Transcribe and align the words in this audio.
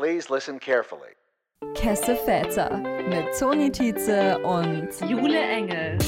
Please 0.00 0.32
listen 0.32 0.58
carefully. 0.58 1.12
Kesse 1.74 2.16
Väter 2.16 2.78
mit 3.10 3.38
Toni 3.38 3.70
Tietze 3.70 4.38
und 4.38 4.88
Jule 5.06 5.38
Engel. 5.38 5.98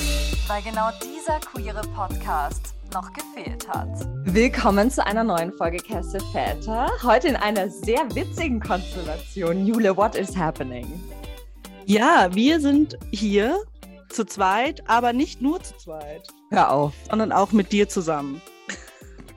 Weil 0.47 0.63
genau 0.63 0.89
dieser 1.05 1.39
queere 1.41 1.83
Podcast 1.95 2.73
noch 2.95 3.13
gefehlt 3.13 3.69
hat. 3.69 3.91
Willkommen 4.25 4.91
zu 4.91 5.05
einer 5.05 5.25
neuen 5.25 5.53
Folge 5.53 5.77
Kesse 5.77 6.21
Väter. 6.33 6.91
Heute 7.03 7.29
in 7.29 7.37
einer 7.37 7.69
sehr 7.69 7.99
witzigen 8.15 8.61
Konstellation. 8.61 9.67
Jule, 9.67 9.95
what 9.95 10.15
is 10.15 10.35
happening? 10.35 10.87
Ja, 11.85 12.35
wir 12.35 12.61
sind 12.61 12.97
hier 13.11 13.63
zu 14.09 14.25
zweit, 14.25 14.83
aber 14.89 15.13
nicht 15.13 15.43
nur 15.43 15.63
zu 15.63 15.77
zweit. 15.77 16.29
Hör 16.49 16.73
auf. 16.73 16.95
Sondern 17.11 17.31
auch 17.31 17.53
mit 17.53 17.73
dir 17.73 17.91
zusammen. 17.91 18.41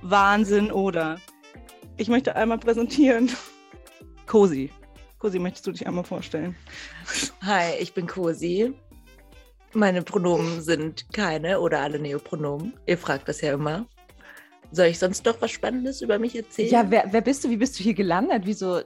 Wahnsinn, 0.01 0.71
oder? 0.71 1.19
Ich 1.97 2.07
möchte 2.07 2.37
einmal 2.37 2.59
präsentieren. 2.59 3.29
Cosi. 4.27 4.71
Cosi, 5.19 5.39
möchtest 5.39 5.65
du 5.67 5.71
dich 5.71 5.85
einmal 5.87 6.03
vorstellen? 6.03 6.55
Hi, 7.41 7.75
ich 7.79 7.93
bin 7.93 8.07
Cosi. 8.07 8.73
Meine 9.73 10.01
Pronomen 10.03 10.61
sind 10.61 11.05
keine 11.13 11.59
oder 11.59 11.81
alle 11.81 11.99
Neopronomen. 11.99 12.73
Ihr 12.85 12.97
fragt 12.97 13.27
das 13.27 13.41
ja 13.41 13.53
immer. 13.53 13.87
Soll 14.71 14.87
ich 14.87 14.99
sonst 14.99 15.25
noch 15.25 15.41
was 15.41 15.51
Spannendes 15.51 16.01
über 16.01 16.17
mich 16.19 16.35
erzählen? 16.35 16.69
Ja, 16.71 16.91
wer, 16.91 17.05
wer 17.11 17.21
bist 17.21 17.43
du? 17.43 17.49
Wie 17.49 17.57
bist 17.57 17.77
du 17.79 17.83
hier 17.83 17.93
gelandet? 17.93 18.43
Wieso? 18.45 18.81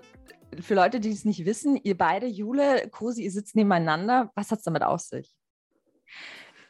Für 0.62 0.74
Leute, 0.74 1.00
die 1.00 1.12
es 1.12 1.26
nicht 1.26 1.46
wissen, 1.46 1.78
ihr 1.84 1.96
beide, 1.96 2.26
Jule, 2.26 2.88
Cosi, 2.90 3.24
ihr 3.24 3.32
sitzt 3.32 3.56
nebeneinander. 3.56 4.32
Was 4.36 4.50
hat 4.52 4.60
es 4.60 4.66
damit 4.66 4.82
auf 4.84 5.02
sich? 5.02 5.36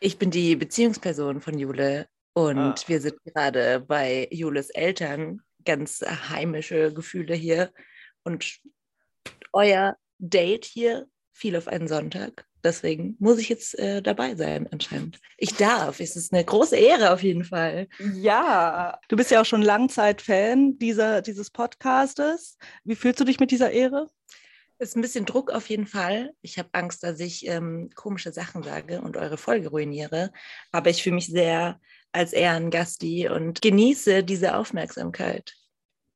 Ich 0.01 0.17
bin 0.17 0.31
die 0.31 0.55
Beziehungsperson 0.55 1.39
von 1.41 1.57
Jule 1.57 2.07
und 2.33 2.57
Ah. 2.57 2.75
wir 2.87 3.01
sind 3.01 3.15
gerade 3.23 3.79
bei 3.79 4.27
Jules 4.31 4.69
Eltern. 4.69 5.41
Ganz 5.65 6.01
heimische 6.29 6.93
Gefühle 6.93 7.35
hier. 7.35 7.71
Und 8.23 8.59
euer 9.53 9.97
Date 10.17 10.65
hier 10.65 11.07
fiel 11.33 11.55
auf 11.55 11.67
einen 11.67 11.87
Sonntag. 11.87 12.45
Deswegen 12.63 13.15
muss 13.19 13.39
ich 13.39 13.47
jetzt 13.47 13.77
äh, 13.79 14.01
dabei 14.01 14.35
sein, 14.35 14.67
anscheinend. 14.71 15.19
Ich 15.37 15.55
darf. 15.55 16.01
Es 16.01 16.17
ist 16.17 16.33
eine 16.33 16.43
große 16.43 16.75
Ehre 16.75 17.13
auf 17.13 17.23
jeden 17.23 17.45
Fall. 17.45 17.87
Ja. 18.15 18.99
Du 19.07 19.15
bist 19.15 19.31
ja 19.31 19.41
auch 19.41 19.45
schon 19.45 19.61
Langzeit-Fan 19.61 20.77
dieser, 20.77 21.21
dieses 21.21 21.51
Podcastes. 21.51 22.57
Wie 22.83 22.95
fühlst 22.95 23.19
du 23.19 23.23
dich 23.23 23.39
mit 23.39 23.51
dieser 23.51 23.71
Ehre? 23.71 24.09
Es 24.77 24.89
ist 24.89 24.95
ein 24.97 25.01
bisschen 25.01 25.25
Druck 25.25 25.51
auf 25.51 25.69
jeden 25.69 25.87
Fall. 25.87 26.31
Ich 26.41 26.59
habe 26.59 26.69
Angst, 26.73 27.03
dass 27.03 27.19
ich 27.19 27.47
ähm, 27.47 27.89
komische 27.95 28.33
Sachen 28.33 28.63
sage 28.63 29.01
und 29.01 29.15
eure 29.15 29.37
Folge 29.37 29.69
ruiniere. 29.69 30.31
Aber 30.71 30.89
ich 30.89 31.01
fühle 31.03 31.15
mich 31.15 31.27
sehr 31.27 31.79
als 32.11 32.33
Ehrengasti 32.33 33.29
und 33.29 33.61
genieße 33.61 34.23
diese 34.23 34.55
Aufmerksamkeit. 34.55 35.53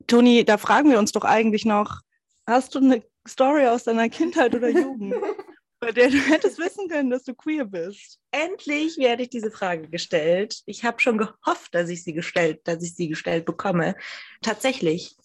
Toni, 0.08 0.44
da 0.44 0.58
fragen 0.58 0.90
wir 0.90 1.00
uns 1.00 1.12
doch 1.12 1.24
eigentlich 1.24 1.66
noch, 1.66 2.02
hast 2.48 2.76
du 2.76 2.80
eine 2.80 3.04
Story 3.28 3.68
aus 3.68 3.84
deiner 3.84 4.10
Kindheit 4.10 4.54
oder 4.54 4.70
Jugend, 4.70 5.16
bei 5.80 5.92
der 5.92 6.10
du 6.10 6.18
hättest 6.18 6.60
wissen 6.60 6.90
können, 6.90 7.10
dass 7.10 7.24
du 7.24 7.34
queer 7.34 7.66
bist? 7.66 8.20
Endlich 8.32 8.98
werde 8.98 9.24
ich 9.24 9.30
diese 9.30 9.52
Frage 9.52 9.88
gestellt. 9.90 10.62
Ich 10.66 10.84
habe 10.84 11.00
schon 11.00 11.18
gehofft, 11.18 11.74
dass 11.74 11.90
ich 11.90 12.04
sie 12.04 12.14
gestellt, 12.14 12.62
dass 12.66 12.84
ich 12.84 12.96
sie 12.96 13.08
gestellt 13.08 13.46
bekomme. 13.46 13.96
Tatsächlich, 14.42 15.16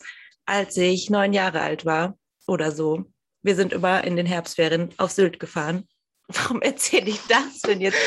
als 0.46 0.76
ich 0.76 1.10
neun 1.10 1.32
Jahre 1.32 1.60
alt 1.60 1.84
war 1.84 2.16
oder 2.46 2.72
so, 2.72 3.04
wir 3.42 3.54
sind 3.54 3.72
immer 3.72 4.04
in 4.04 4.16
den 4.16 4.26
Herbstferien 4.26 4.90
auf 4.98 5.10
Sylt 5.10 5.40
gefahren. 5.40 5.88
Warum 6.28 6.60
erzähle 6.60 7.08
ich 7.08 7.20
das 7.28 7.60
denn 7.60 7.80
jetzt 7.80 7.98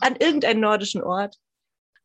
an 0.00 0.16
irgendeinen 0.16 0.60
nordischen 0.60 1.02
Ort? 1.02 1.36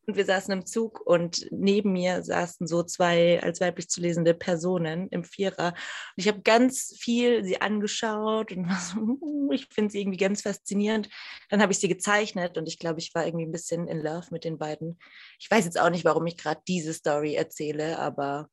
Und 0.06 0.16
wir 0.16 0.24
saßen 0.24 0.52
im 0.52 0.66
Zug 0.66 1.00
und 1.04 1.46
neben 1.50 1.92
mir 1.92 2.22
saßen 2.22 2.66
so 2.66 2.82
zwei 2.82 3.42
als 3.42 3.60
weiblich 3.60 3.88
zu 3.88 4.00
lesende 4.00 4.34
Personen 4.34 5.08
im 5.08 5.24
Vierer. 5.24 5.68
Und 5.68 5.74
ich 6.16 6.28
habe 6.28 6.42
ganz 6.42 6.94
viel 6.98 7.44
sie 7.44 7.60
angeschaut 7.60 8.52
und 8.52 8.68
war 8.68 8.80
so, 8.80 9.00
"Uh, 9.00 9.52
ich 9.52 9.66
finde 9.72 9.90
sie 9.90 10.00
irgendwie 10.00 10.18
ganz 10.18 10.42
faszinierend. 10.42 11.08
Dann 11.50 11.60
habe 11.60 11.72
ich 11.72 11.78
sie 11.78 11.88
gezeichnet 11.88 12.56
und 12.56 12.68
ich 12.68 12.78
glaube, 12.78 13.00
ich 13.00 13.14
war 13.14 13.26
irgendwie 13.26 13.46
ein 13.46 13.52
bisschen 13.52 13.88
in 13.88 14.00
love 14.00 14.26
mit 14.30 14.44
den 14.44 14.58
beiden. 14.58 14.98
Ich 15.38 15.50
weiß 15.50 15.64
jetzt 15.64 15.80
auch 15.80 15.90
nicht, 15.90 16.04
warum 16.04 16.26
ich 16.26 16.36
gerade 16.36 16.60
diese 16.68 16.92
Story 16.92 17.34
erzähle, 17.34 17.98
aber 17.98 18.48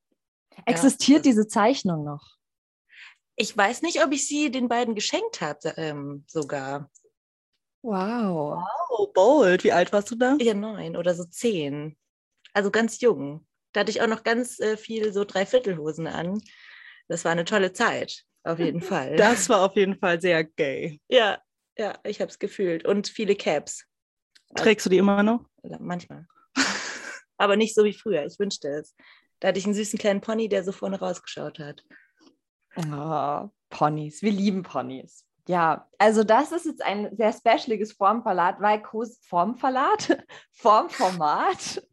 Existiert 0.66 1.26
diese 1.26 1.48
Zeichnung 1.48 2.04
noch? 2.04 2.38
ich 3.36 3.56
weiß 3.56 3.82
nicht, 3.82 4.04
ob 4.04 4.12
ich 4.12 4.28
sie 4.28 4.52
den 4.52 4.68
beiden 4.68 4.96
geschenkt 4.96 5.42
habe, 5.42 5.74
ähm, 5.78 6.24
sogar. 6.28 6.90
Wow. 7.84 8.64
Oh, 8.90 9.08
bold. 9.14 9.64
Wie 9.64 9.72
alt 9.74 9.92
warst 9.92 10.10
du 10.10 10.16
da? 10.16 10.38
Ja, 10.40 10.54
neun 10.54 10.96
oder 10.96 11.14
so 11.14 11.26
zehn. 11.26 11.98
Also 12.54 12.72
ganz 12.72 13.02
jung. 13.02 13.46
Da 13.74 13.82
hatte 13.82 13.92
ich 13.92 14.02
auch 14.02 14.08
noch 14.08 14.24
ganz 14.24 14.60
äh, 14.60 14.78
viel 14.78 15.12
so 15.12 15.26
Dreiviertelhosen 15.26 16.08
an. 16.08 16.42
Das 17.08 17.26
war 17.26 17.32
eine 17.34 17.46
tolle 17.46 17.74
Zeit, 17.74 18.24
auf 18.44 18.60
jeden 18.60 18.82
Fall. 18.82 19.16
Das 19.18 19.50
war 19.50 19.62
auf 19.62 19.76
jeden 19.76 19.98
Fall 19.98 20.22
sehr 20.22 20.44
gay. 20.44 21.02
ja, 21.10 21.40
ja, 21.78 21.98
ich 22.04 22.22
habe 22.22 22.30
es 22.30 22.38
gefühlt. 22.38 22.86
Und 22.86 23.08
viele 23.08 23.36
Caps. 23.36 23.86
Trägst 24.56 24.86
du 24.86 24.90
die 24.92 25.00
immer 25.00 25.24
noch? 25.24 25.44
Manchmal. 25.80 26.28
Aber 27.38 27.56
nicht 27.56 27.74
so 27.74 27.84
wie 27.84 27.94
früher. 27.94 28.26
Ich 28.26 28.38
wünschte 28.38 28.68
es. 28.68 28.96
Da 29.40 29.48
hatte 29.48 29.58
ich 29.58 29.66
einen 29.66 29.74
süßen 29.74 29.98
kleinen 29.98 30.22
Pony, 30.22 30.48
der 30.48 30.64
so 30.64 30.72
vorne 30.72 31.00
rausgeschaut 31.00 31.58
hat. 31.60 31.84
Oh, 32.76 33.50
Ponys. 33.70 34.22
Wir 34.22 34.32
lieben 34.32 34.62
Ponys. 34.62 35.26
Ja, 35.46 35.90
also 35.98 36.24
das 36.24 36.54
ist 36.54 36.66
jetzt 36.66 36.82
ein 36.82 37.14
sehr 37.18 37.34
specialiges 37.34 37.92
Formverlat, 37.92 38.62
weil 38.62 38.82
Cosi, 38.82 39.18
Formverlat, 39.28 40.24
Formformat, 40.54 41.86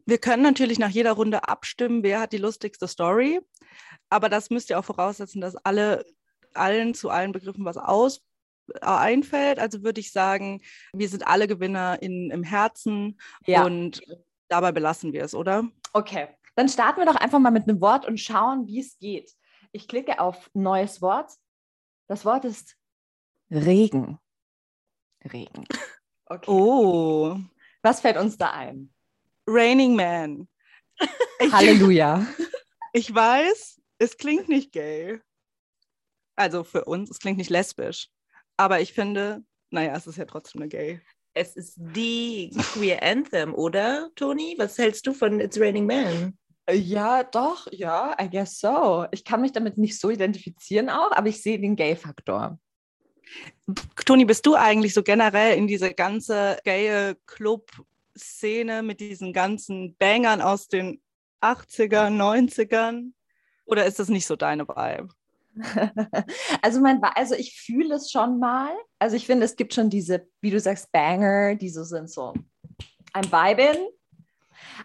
Wir 0.06 0.18
können 0.18 0.42
natürlich 0.42 0.78
nach 0.78 0.88
jeder 0.88 1.12
Runde 1.12 1.48
abstimmen, 1.48 2.02
wer 2.02 2.20
hat 2.20 2.32
die 2.32 2.38
lustigste 2.38 2.88
Story. 2.88 3.40
Aber 4.08 4.28
das 4.28 4.50
müsst 4.50 4.70
ihr 4.70 4.78
auch 4.78 4.84
voraussetzen, 4.84 5.40
dass 5.40 5.56
alle, 5.56 6.04
allen 6.54 6.94
zu 6.94 7.10
allen 7.10 7.32
Begriffen 7.32 7.64
was 7.64 7.76
aus, 7.76 8.22
äh, 8.74 8.86
einfällt. 8.86 9.58
Also 9.58 9.82
würde 9.82 10.00
ich 10.00 10.12
sagen, 10.12 10.62
wir 10.92 11.08
sind 11.08 11.26
alle 11.26 11.46
Gewinner 11.46 12.00
in, 12.00 12.30
im 12.30 12.42
Herzen 12.42 13.20
und 13.46 14.02
dabei 14.48 14.72
belassen 14.72 15.12
wir 15.12 15.24
es, 15.24 15.34
oder? 15.34 15.68
Okay, 15.92 16.28
dann 16.56 16.68
starten 16.68 17.00
wir 17.00 17.06
doch 17.06 17.16
einfach 17.16 17.38
mal 17.38 17.50
mit 17.50 17.68
einem 17.68 17.80
Wort 17.80 18.06
und 18.06 18.18
schauen, 18.18 18.66
wie 18.66 18.80
es 18.80 18.98
geht. 18.98 19.32
Ich 19.72 19.88
klicke 19.88 20.20
auf 20.20 20.50
neues 20.54 21.00
Wort. 21.02 21.32
Das 22.08 22.24
Wort 22.24 22.44
ist 22.44 22.76
Regen. 23.50 24.18
Regen. 25.24 25.64
Okay. 26.30 26.50
Oh, 26.50 27.38
Was 27.80 28.02
fällt 28.02 28.18
uns 28.18 28.36
da 28.36 28.50
ein? 28.50 28.92
Raining 29.46 29.96
Man. 29.96 30.46
Ich, 31.40 31.50
Halleluja. 31.50 32.26
ich 32.92 33.14
weiß, 33.14 33.80
es 33.96 34.18
klingt 34.18 34.46
nicht 34.46 34.70
gay. 34.70 35.22
Also 36.36 36.64
für 36.64 36.84
uns, 36.84 37.10
es 37.10 37.18
klingt 37.18 37.38
nicht 37.38 37.48
lesbisch. 37.48 38.10
Aber 38.58 38.82
ich 38.82 38.92
finde, 38.92 39.42
naja, 39.70 39.96
es 39.96 40.06
ist 40.06 40.18
ja 40.18 40.26
trotzdem 40.26 40.60
eine 40.60 40.68
gay. 40.68 41.00
Es 41.38 41.54
ist 41.54 41.76
die 41.78 42.50
Queer 42.72 43.00
Anthem, 43.00 43.54
oder, 43.54 44.10
Toni? 44.16 44.56
Was 44.58 44.76
hältst 44.76 45.06
du 45.06 45.12
von 45.12 45.38
It's 45.38 45.56
Raining 45.60 45.86
Man? 45.86 46.36
Ja, 46.68 47.22
doch, 47.22 47.68
ja, 47.70 48.16
I 48.20 48.28
guess 48.28 48.58
so. 48.58 49.06
Ich 49.12 49.24
kann 49.24 49.40
mich 49.40 49.52
damit 49.52 49.78
nicht 49.78 50.00
so 50.00 50.10
identifizieren 50.10 50.90
auch, 50.90 51.12
aber 51.12 51.28
ich 51.28 51.40
sehe 51.40 51.60
den 51.60 51.76
Gay-Faktor. 51.76 52.58
Toni, 54.04 54.24
bist 54.24 54.46
du 54.46 54.56
eigentlich 54.56 54.92
so 54.92 55.04
generell 55.04 55.56
in 55.56 55.68
diese 55.68 55.94
ganze 55.94 56.58
gaye 56.64 57.14
Club-Szene 57.26 58.82
mit 58.82 58.98
diesen 58.98 59.32
ganzen 59.32 59.94
Bangern 59.94 60.42
aus 60.42 60.66
den 60.66 61.00
80ern, 61.40 62.16
90ern? 62.16 63.12
Oder 63.64 63.86
ist 63.86 64.00
das 64.00 64.08
nicht 64.08 64.26
so 64.26 64.34
deine 64.34 64.66
Vibe? 64.66 65.10
Also, 66.62 66.80
mein, 66.80 67.02
also 67.02 67.34
ich 67.34 67.60
fühle 67.60 67.94
es 67.94 68.10
schon 68.10 68.38
mal. 68.38 68.70
Also 68.98 69.16
ich 69.16 69.26
finde, 69.26 69.44
es 69.44 69.56
gibt 69.56 69.74
schon 69.74 69.90
diese, 69.90 70.28
wie 70.40 70.50
du 70.50 70.60
sagst, 70.60 70.90
Banger, 70.92 71.54
die 71.54 71.70
so 71.70 71.84
sind 71.84 72.10
so 72.10 72.34
ein 73.12 73.24
Vibe 73.24 73.78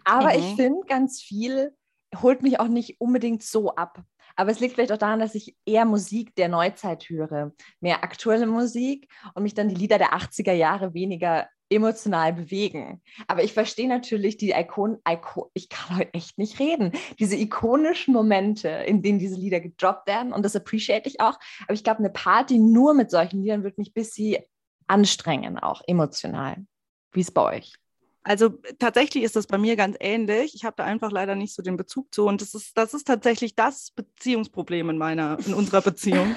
Aber 0.06 0.34
Mhm. 0.34 0.40
ich 0.40 0.56
finde, 0.56 0.88
ganz 0.88 1.22
viel 1.22 1.76
holt 2.22 2.44
mich 2.44 2.60
auch 2.60 2.68
nicht 2.68 3.02
unbedingt 3.02 3.44
so 3.44 3.76
ab. 3.76 4.04
Aber 4.36 4.52
es 4.52 4.60
liegt 4.60 4.76
vielleicht 4.76 4.92
auch 4.92 4.98
daran, 4.98 5.20
dass 5.20 5.36
ich 5.36 5.56
eher 5.66 5.86
Musik 5.86 6.36
der 6.36 6.48
Neuzeit 6.48 7.10
höre, 7.10 7.54
mehr 7.80 8.04
aktuelle 8.04 8.48
Musik 8.48 9.08
und 9.36 9.44
mich 9.44 9.54
dann 9.54 9.70
die 9.70 9.76
Lieder 9.76 9.98
der 9.98 10.14
80er 10.14 10.54
Jahre 10.54 10.94
weniger 10.94 11.48
emotional 11.74 12.34
bewegen. 12.34 13.02
Aber 13.28 13.44
ich 13.44 13.54
verstehe 13.54 13.88
natürlich 13.88 14.38
die 14.38 14.52
Ikonen, 14.52 14.98
Iko 15.08 15.52
ich 15.54 15.70
kann 15.70 15.98
heute 15.98 16.14
echt 16.14 16.38
nicht 16.38 16.60
reden, 16.60 16.92
diese 17.20 17.36
ikonischen 17.36 18.14
Momente, 18.14 18.70
in 18.70 19.02
denen 19.02 19.20
diese 19.20 19.36
Lieder 19.36 19.60
gedroppt 19.60 20.08
werden 20.08 20.34
und 20.34 20.44
das 20.44 20.56
appreciate 20.56 21.08
ich 21.08 21.20
auch. 21.20 21.38
Aber 21.64 21.74
ich 21.74 21.84
glaube, 21.84 22.00
eine 22.00 22.10
Party 22.10 22.60
nur 22.60 22.94
mit 22.94 23.12
solchen 23.12 23.42
Liedern 23.42 23.64
wird 23.64 23.78
mich 23.78 23.90
ein 23.90 23.94
bisschen 23.94 24.44
anstrengen, 24.88 25.60
auch 25.60 25.82
emotional. 25.88 26.58
Wie 27.12 27.22
ist 27.22 27.34
bei 27.34 27.58
euch? 27.58 27.74
Also 28.26 28.50
tatsächlich 28.80 29.24
ist 29.24 29.36
das 29.36 29.48
bei 29.48 29.58
mir 29.58 29.76
ganz 29.76 29.98
ähnlich. 30.00 30.56
Ich 30.56 30.64
habe 30.64 30.76
da 30.78 30.86
einfach 30.86 31.12
leider 31.12 31.36
nicht 31.36 31.54
so 31.54 31.62
den 31.62 31.76
Bezug 31.76 32.14
zu. 32.14 32.26
Und 32.26 32.42
das 32.42 32.54
ist, 32.54 32.78
das 32.78 32.94
ist 32.94 33.06
tatsächlich 33.06 33.54
das 33.54 33.92
Beziehungsproblem 33.92 34.92
in 34.92 34.98
meiner, 34.98 35.38
in 35.46 35.54
unserer 35.54 35.82
Beziehung. 35.82 36.34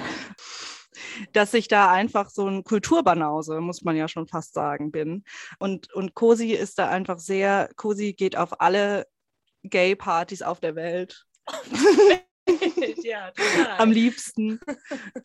Dass 1.33 1.53
ich 1.53 1.67
da 1.67 1.91
einfach 1.91 2.29
so 2.29 2.47
ein 2.47 2.63
Kulturbanause, 2.63 3.59
muss 3.61 3.83
man 3.83 3.95
ja 3.95 4.07
schon 4.07 4.27
fast 4.27 4.53
sagen, 4.53 4.91
bin. 4.91 5.23
Und, 5.59 5.93
und 5.93 6.13
Cosi 6.13 6.51
ist 6.51 6.79
da 6.79 6.89
einfach 6.89 7.19
sehr, 7.19 7.69
Cosi 7.75 8.13
geht 8.13 8.37
auf 8.37 8.61
alle 8.61 9.07
Gay-Partys 9.63 10.41
auf 10.41 10.59
der 10.59 10.75
Welt. 10.75 11.25
ja, 13.03 13.31
Am 13.77 13.91
liebsten. 13.91 14.59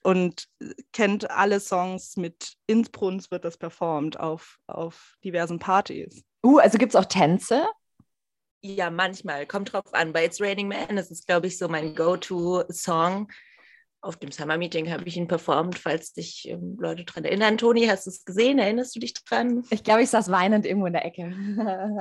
Und 0.02 0.48
kennt 0.92 1.30
alle 1.30 1.60
Songs 1.60 2.16
mit 2.16 2.54
Innsbruns 2.66 3.30
wird 3.30 3.44
das 3.44 3.56
performt 3.56 4.18
auf, 4.18 4.58
auf 4.66 5.16
diversen 5.24 5.58
Partys. 5.58 6.24
Uh, 6.44 6.58
also 6.58 6.78
gibt 6.78 6.94
es 6.94 6.96
auch 6.96 7.04
Tänze? 7.04 7.66
Ja, 8.64 8.90
manchmal. 8.90 9.46
Kommt 9.46 9.72
drauf 9.72 9.92
an. 9.92 10.12
Bei 10.12 10.24
It's 10.24 10.40
Raining 10.40 10.68
Man, 10.68 10.96
das 10.96 11.10
ist, 11.10 11.26
glaube 11.26 11.48
ich, 11.48 11.58
so 11.58 11.68
mein 11.68 11.94
Go-To-Song 11.94 13.28
auf 14.02 14.16
dem 14.16 14.32
Summer 14.32 14.58
Meeting 14.58 14.90
habe 14.90 15.04
ich 15.06 15.16
ihn 15.16 15.28
performt, 15.28 15.78
falls 15.78 16.12
sich 16.12 16.48
ähm, 16.48 16.76
Leute 16.78 17.04
daran 17.04 17.24
erinnern. 17.24 17.56
Toni, 17.56 17.86
hast 17.86 18.06
du 18.06 18.10
es 18.10 18.24
gesehen? 18.24 18.58
Erinnerst 18.58 18.94
du 18.96 19.00
dich 19.00 19.14
dran? 19.14 19.64
Ich 19.70 19.84
glaube, 19.84 20.02
ich 20.02 20.10
saß 20.10 20.30
weinend 20.30 20.66
irgendwo 20.66 20.86
in 20.86 20.92
der 20.92 21.04
Ecke. 21.04 21.32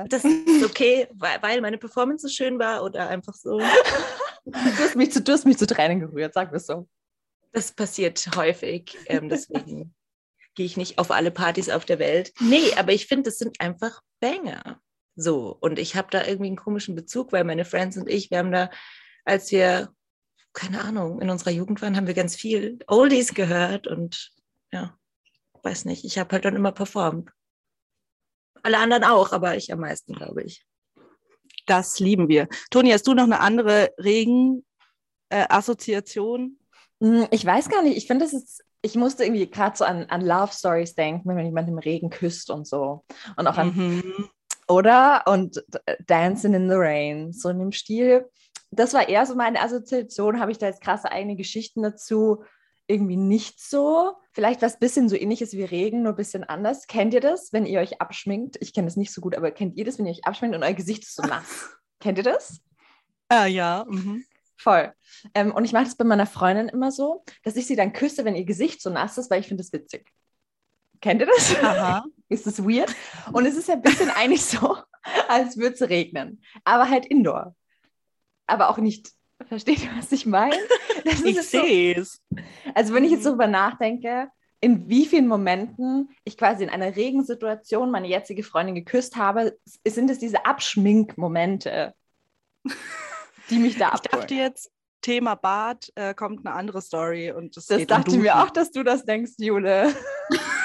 das 0.08 0.24
ist 0.24 0.64
okay, 0.64 1.06
weil, 1.14 1.40
weil 1.42 1.60
meine 1.60 1.78
Performance 1.78 2.26
so 2.26 2.32
schön 2.32 2.58
war 2.58 2.82
oder 2.82 3.08
einfach 3.08 3.34
so. 3.34 3.58
du, 3.58 3.64
hast 4.52 4.96
mich 4.96 5.12
zu, 5.12 5.22
du 5.22 5.32
hast 5.32 5.46
mich 5.46 5.58
zu 5.58 5.66
Tränen 5.66 6.00
gerührt, 6.00 6.34
sag 6.34 6.50
mir 6.52 6.58
so. 6.58 6.88
Das 7.52 7.70
passiert 7.70 8.28
häufig, 8.34 8.96
ähm, 9.06 9.28
deswegen 9.28 9.94
gehe 10.56 10.66
ich 10.66 10.76
nicht 10.76 10.98
auf 10.98 11.12
alle 11.12 11.30
Partys 11.30 11.68
auf 11.68 11.84
der 11.84 12.00
Welt. 12.00 12.32
Nee, 12.40 12.74
aber 12.76 12.92
ich 12.92 13.06
finde, 13.06 13.24
das 13.24 13.38
sind 13.38 13.60
einfach 13.60 14.02
Banger. 14.18 14.80
So, 15.14 15.56
und 15.60 15.78
ich 15.78 15.94
habe 15.94 16.08
da 16.10 16.26
irgendwie 16.26 16.48
einen 16.48 16.56
komischen 16.56 16.96
Bezug, 16.96 17.32
weil 17.32 17.44
meine 17.44 17.64
Friends 17.64 17.96
und 17.96 18.08
ich, 18.08 18.30
wir 18.30 18.38
haben 18.38 18.50
da, 18.50 18.70
als 19.24 19.52
wir 19.52 19.94
keine 20.52 20.82
Ahnung, 20.82 21.20
in 21.20 21.30
unserer 21.30 21.50
Jugend 21.50 21.82
waren, 21.82 21.96
haben 21.96 22.06
wir 22.06 22.14
ganz 22.14 22.36
viel 22.36 22.78
Oldies 22.86 23.34
gehört 23.34 23.86
und 23.86 24.32
ja, 24.72 24.96
weiß 25.62 25.84
nicht, 25.86 26.04
ich 26.04 26.18
habe 26.18 26.32
halt 26.32 26.44
dann 26.44 26.56
immer 26.56 26.72
performt. 26.72 27.30
Alle 28.62 28.76
anderen 28.78 29.04
auch, 29.04 29.32
aber 29.32 29.56
ich 29.56 29.72
am 29.72 29.80
meisten, 29.80 30.12
glaube 30.14 30.42
ich. 30.42 30.66
Das 31.66 32.00
lieben 32.00 32.28
wir. 32.28 32.48
Toni, 32.70 32.90
hast 32.90 33.06
du 33.06 33.14
noch 33.14 33.24
eine 33.24 33.40
andere 33.40 33.90
Regen-Assoziation? 33.98 36.58
Äh, 37.00 37.26
ich 37.30 37.44
weiß 37.44 37.68
gar 37.68 37.82
nicht. 37.82 37.96
Ich 37.96 38.06
finde, 38.06 38.24
das 38.24 38.32
ist, 38.32 38.62
ich 38.82 38.94
musste 38.94 39.24
irgendwie 39.24 39.50
gerade 39.50 39.76
so 39.76 39.84
an, 39.84 40.04
an 40.06 40.20
Love 40.20 40.52
Stories 40.52 40.94
denken, 40.94 41.28
wenn 41.28 41.44
jemand 41.44 41.68
im 41.68 41.78
Regen 41.78 42.10
küsst 42.10 42.50
und 42.50 42.64
so. 42.66 43.04
Und 43.36 43.46
auch 43.46 43.58
an, 43.58 43.74
mhm. 43.74 44.28
oder? 44.68 45.24
Und 45.26 45.64
Dancing 46.06 46.54
in 46.54 46.68
the 46.68 46.76
Rain, 46.76 47.32
so 47.32 47.48
in 47.48 47.58
dem 47.58 47.72
Stil 47.72 48.30
das 48.72 48.94
war 48.94 49.08
eher 49.08 49.26
so 49.26 49.34
meine 49.34 49.60
Assoziation. 49.60 50.40
Habe 50.40 50.50
ich 50.50 50.58
da 50.58 50.66
jetzt 50.66 50.80
krasse 50.80 51.12
eigene 51.12 51.36
Geschichten 51.36 51.82
dazu? 51.82 52.42
Irgendwie 52.86 53.16
nicht 53.16 53.60
so. 53.60 54.16
Vielleicht 54.32 54.62
was 54.62 54.78
bisschen 54.78 55.08
so 55.08 55.16
ähnliches 55.16 55.52
wie 55.52 55.62
Regen, 55.62 56.02
nur 56.02 56.14
ein 56.14 56.16
bisschen 56.16 56.42
anders. 56.42 56.86
Kennt 56.86 57.12
ihr 57.14 57.20
das, 57.20 57.52
wenn 57.52 57.66
ihr 57.66 57.80
euch 57.80 58.00
abschminkt? 58.00 58.56
Ich 58.60 58.72
kenne 58.72 58.86
das 58.86 58.96
nicht 58.96 59.12
so 59.12 59.20
gut, 59.20 59.36
aber 59.36 59.50
kennt 59.50 59.76
ihr 59.76 59.84
das, 59.84 59.98
wenn 59.98 60.06
ihr 60.06 60.12
euch 60.12 60.24
abschminkt 60.24 60.56
und 60.56 60.64
euer 60.64 60.72
Gesicht 60.72 61.02
ist 61.02 61.14
so 61.14 61.22
nass? 61.22 61.70
kennt 62.00 62.18
ihr 62.18 62.24
das? 62.24 62.60
Ah, 63.28 63.44
ja. 63.44 63.84
Mhm. 63.88 64.24
Voll. 64.56 64.92
Ähm, 65.34 65.52
und 65.52 65.64
ich 65.64 65.72
mache 65.72 65.84
das 65.84 65.96
bei 65.96 66.04
meiner 66.04 66.26
Freundin 66.26 66.68
immer 66.68 66.90
so, 66.90 67.24
dass 67.44 67.56
ich 67.56 67.66
sie 67.66 67.76
dann 67.76 67.92
küsse, 67.92 68.24
wenn 68.24 68.36
ihr 68.36 68.44
Gesicht 68.44 68.80
so 68.80 68.88
nass 68.88 69.18
ist, 69.18 69.30
weil 69.30 69.40
ich 69.40 69.48
finde 69.48 69.62
das 69.62 69.72
witzig. 69.72 70.10
Kennt 71.02 71.20
ihr 71.20 71.26
das? 71.26 71.56
Aha. 71.62 72.04
ist 72.30 72.46
das 72.46 72.62
weird? 72.62 72.94
Und 73.32 73.44
es 73.44 73.56
ist 73.56 73.68
ja 73.68 73.74
ein 73.74 73.82
bisschen 73.82 74.10
eigentlich 74.16 74.44
so, 74.44 74.78
als 75.28 75.58
würde 75.58 75.74
es 75.74 75.82
regnen. 75.82 76.42
Aber 76.64 76.88
halt 76.88 77.04
indoor 77.04 77.54
aber 78.46 78.68
auch 78.68 78.78
nicht, 78.78 79.10
versteht 79.46 79.82
ihr, 79.82 79.90
was 79.96 80.12
ich 80.12 80.26
meine? 80.26 80.56
ich 81.04 81.42
sehe 81.42 81.96
es. 81.96 82.20
So, 82.30 82.36
also 82.74 82.94
wenn 82.94 83.04
ich 83.04 83.12
jetzt 83.12 83.26
darüber 83.26 83.46
nachdenke, 83.46 84.28
in 84.60 84.88
wie 84.88 85.06
vielen 85.06 85.26
Momenten 85.26 86.10
ich 86.24 86.38
quasi 86.38 86.62
in 86.62 86.70
einer 86.70 86.94
Regensituation 86.94 87.90
meine 87.90 88.06
jetzige 88.06 88.44
Freundin 88.44 88.76
geküsst 88.76 89.16
habe, 89.16 89.58
sind 89.84 90.08
es 90.08 90.20
diese 90.20 90.46
Abschminkmomente, 90.46 91.94
die 93.50 93.58
mich 93.58 93.76
da 93.76 93.88
abholen. 93.88 94.02
Ich 94.04 94.10
dachte 94.10 94.34
jetzt, 94.34 94.70
Thema 95.00 95.34
Bad 95.34 95.90
äh, 95.96 96.14
kommt 96.14 96.46
eine 96.46 96.54
andere 96.54 96.80
Story 96.80 97.32
und 97.32 97.56
das, 97.56 97.66
das 97.66 97.86
dachte 97.86 98.12
um 98.12 98.20
mir 98.20 98.40
auch, 98.40 98.50
dass 98.50 98.70
du 98.70 98.84
das 98.84 99.04
denkst, 99.04 99.32
Jule. 99.38 99.92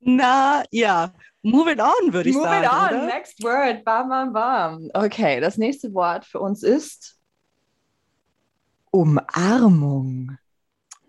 Na 0.00 0.64
ja, 0.70 1.14
Moving 1.44 1.78
on, 1.78 2.12
würde 2.12 2.30
ich 2.30 2.36
Moving 2.36 2.50
sagen. 2.50 2.64
Moving 2.64 2.96
on, 2.96 3.04
oder? 3.04 3.06
next 3.06 3.44
word. 3.44 3.84
Bam, 3.84 4.08
bam, 4.08 4.32
bam. 4.32 4.90
Okay, 4.94 5.40
das 5.40 5.58
nächste 5.58 5.92
Wort 5.92 6.24
für 6.24 6.40
uns 6.40 6.62
ist 6.62 7.18
Umarmung. 8.90 10.38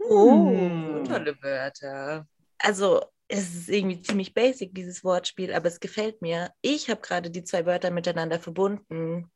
Oh, 0.09 0.49
hm. 0.49 1.05
tolle 1.05 1.41
Wörter. 1.41 2.27
Also, 2.57 3.01
es 3.29 3.55
ist 3.55 3.69
irgendwie 3.69 4.01
ziemlich 4.01 4.33
basic, 4.33 4.75
dieses 4.75 5.03
Wortspiel, 5.05 5.53
aber 5.53 5.67
es 5.67 5.79
gefällt 5.79 6.21
mir. 6.21 6.51
Ich 6.61 6.89
habe 6.89 6.99
gerade 6.99 7.31
die 7.31 7.43
zwei 7.43 7.65
Wörter 7.65 7.89
miteinander 7.89 8.39
verbunden. 8.39 9.31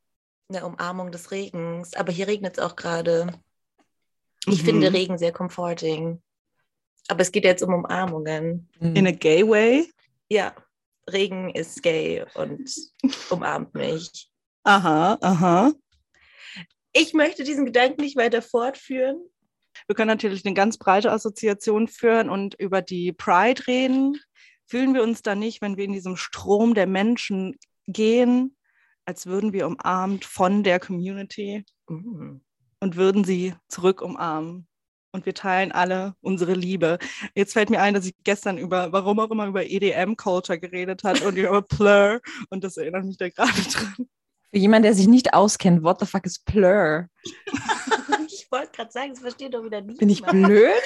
Eine 0.49 0.65
Umarmung 0.65 1.11
des 1.11 1.31
Regens, 1.31 1.93
aber 1.93 2.11
hier 2.11 2.27
regnet 2.27 2.57
es 2.57 2.63
auch 2.63 2.75
gerade. 2.75 3.27
Ich 4.47 4.63
mhm. 4.63 4.65
finde 4.65 4.93
Regen 4.93 5.17
sehr 5.17 5.31
comforting. 5.31 6.21
Aber 7.07 7.21
es 7.21 7.31
geht 7.31 7.45
jetzt 7.45 7.63
um 7.63 7.73
Umarmungen. 7.73 8.67
In 8.81 9.07
a 9.07 9.11
gay 9.11 9.47
way? 9.47 9.89
Ja. 10.27 10.53
Regen 11.13 11.49
ist 11.49 11.83
gay 11.83 12.25
und 12.35 12.69
umarmt 13.29 13.73
mich. 13.73 14.29
Aha, 14.63 15.17
aha. 15.21 15.71
Ich 16.93 17.13
möchte 17.13 17.43
diesen 17.43 17.65
Gedanken 17.65 18.01
nicht 18.01 18.15
weiter 18.15 18.41
fortführen. 18.41 19.19
Wir 19.87 19.95
können 19.95 20.07
natürlich 20.07 20.45
eine 20.45 20.53
ganz 20.53 20.77
breite 20.77 21.11
Assoziation 21.11 21.87
führen 21.87 22.29
und 22.29 22.55
über 22.55 22.81
die 22.81 23.11
Pride 23.11 23.67
reden. 23.67 24.19
Fühlen 24.65 24.93
wir 24.93 25.03
uns 25.03 25.21
da 25.21 25.35
nicht, 25.35 25.61
wenn 25.61 25.77
wir 25.77 25.85
in 25.85 25.93
diesem 25.93 26.15
Strom 26.15 26.73
der 26.73 26.87
Menschen 26.87 27.57
gehen, 27.87 28.55
als 29.05 29.25
würden 29.25 29.53
wir 29.53 29.65
umarmt 29.65 30.25
von 30.25 30.63
der 30.63 30.79
Community 30.79 31.65
mhm. 31.87 32.41
und 32.79 32.95
würden 32.95 33.23
sie 33.23 33.55
zurück 33.67 34.01
umarmen? 34.01 34.68
Und 35.11 35.25
wir 35.25 35.33
teilen 35.33 35.71
alle 35.71 36.15
unsere 36.21 36.53
Liebe. 36.53 36.99
Jetzt 37.35 37.53
fällt 37.53 37.69
mir 37.69 37.81
ein, 37.81 37.93
dass 37.93 38.05
ich 38.05 38.15
gestern 38.23 38.57
über, 38.57 38.91
warum 38.91 39.19
auch 39.19 39.31
immer, 39.31 39.47
über 39.47 39.65
EDM-Culture 39.65 40.59
geredet 40.59 41.03
hat 41.03 41.21
und 41.21 41.37
über 41.37 41.61
Plur 41.67 42.21
und 42.49 42.63
das 42.63 42.77
erinnert 42.77 43.05
mich 43.05 43.17
da 43.17 43.29
gerade 43.29 43.61
dran. 43.61 44.09
Für 44.51 44.57
jemanden, 44.57 44.83
der 44.83 44.95
sich 44.95 45.07
nicht 45.07 45.33
auskennt, 45.33 45.83
what 45.83 45.99
the 45.99 46.05
fuck 46.05 46.25
is 46.25 46.39
Plur? 46.39 47.07
ich 48.27 48.47
wollte 48.51 48.71
gerade 48.71 48.91
sagen, 48.91 49.11
das 49.11 49.19
versteht 49.19 49.53
doch 49.53 49.63
wieder 49.63 49.81
nicht. 49.81 49.99
Bin 49.99 50.09
ich 50.09 50.23
blöd? 50.23 50.73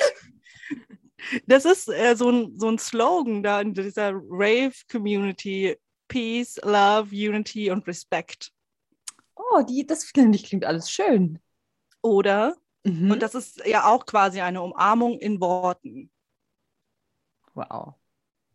Das 1.48 1.64
ist 1.64 1.88
äh, 1.88 2.18
so, 2.18 2.30
ein, 2.30 2.60
so 2.60 2.68
ein 2.68 2.78
Slogan 2.78 3.44
da 3.44 3.62
in 3.62 3.74
dieser 3.74 4.12
Rave-Community. 4.14 5.78
Peace, 6.10 6.60
Love, 6.64 7.10
Unity 7.10 7.72
und 7.72 7.88
Respect. 7.88 8.52
Oh, 9.36 9.62
die, 9.62 9.86
das 9.86 10.04
finde 10.04 10.38
ich 10.38 10.44
klingt 10.44 10.66
alles 10.66 10.92
schön. 10.92 11.40
Oder 12.02 12.56
Mhm. 12.84 13.12
Und 13.12 13.22
das 13.22 13.36
ist 13.36 13.66
ja 13.66 13.86
auch 13.86 14.06
quasi 14.06 14.42
eine 14.42 14.62
Umarmung 14.62 15.20
in 15.20 15.40
Worten. 15.40 16.12
Wow. 17.54 17.94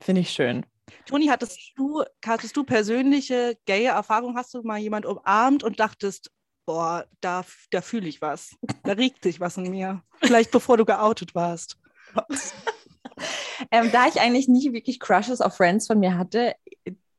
Finde 0.00 0.20
ich 0.20 0.30
schön. 0.30 0.66
Toni, 1.06 1.26
hattest 1.26 1.72
du, 1.76 2.04
hattest 2.24 2.56
du 2.56 2.64
persönliche 2.64 3.58
gaye 3.66 3.86
Erfahrung? 3.86 4.36
Hast 4.36 4.54
du 4.54 4.62
mal 4.62 4.78
jemand 4.78 5.06
umarmt 5.06 5.62
und 5.62 5.80
dachtest, 5.80 6.30
boah, 6.66 7.06
da, 7.20 7.44
da 7.70 7.80
fühle 7.80 8.08
ich 8.08 8.20
was. 8.20 8.56
Da 8.84 8.92
regt 8.92 9.22
sich 9.22 9.40
was 9.40 9.56
in 9.56 9.70
mir. 9.70 10.02
Vielleicht 10.20 10.50
bevor 10.50 10.76
du 10.76 10.84
geoutet 10.84 11.34
warst. 11.34 11.78
ähm, 13.70 13.90
da 13.92 14.06
ich 14.06 14.20
eigentlich 14.20 14.48
nie 14.48 14.72
wirklich 14.72 15.00
Crushes 15.00 15.40
auf 15.40 15.56
Friends 15.56 15.86
von 15.86 15.98
mir 15.98 16.16
hatte, 16.16 16.54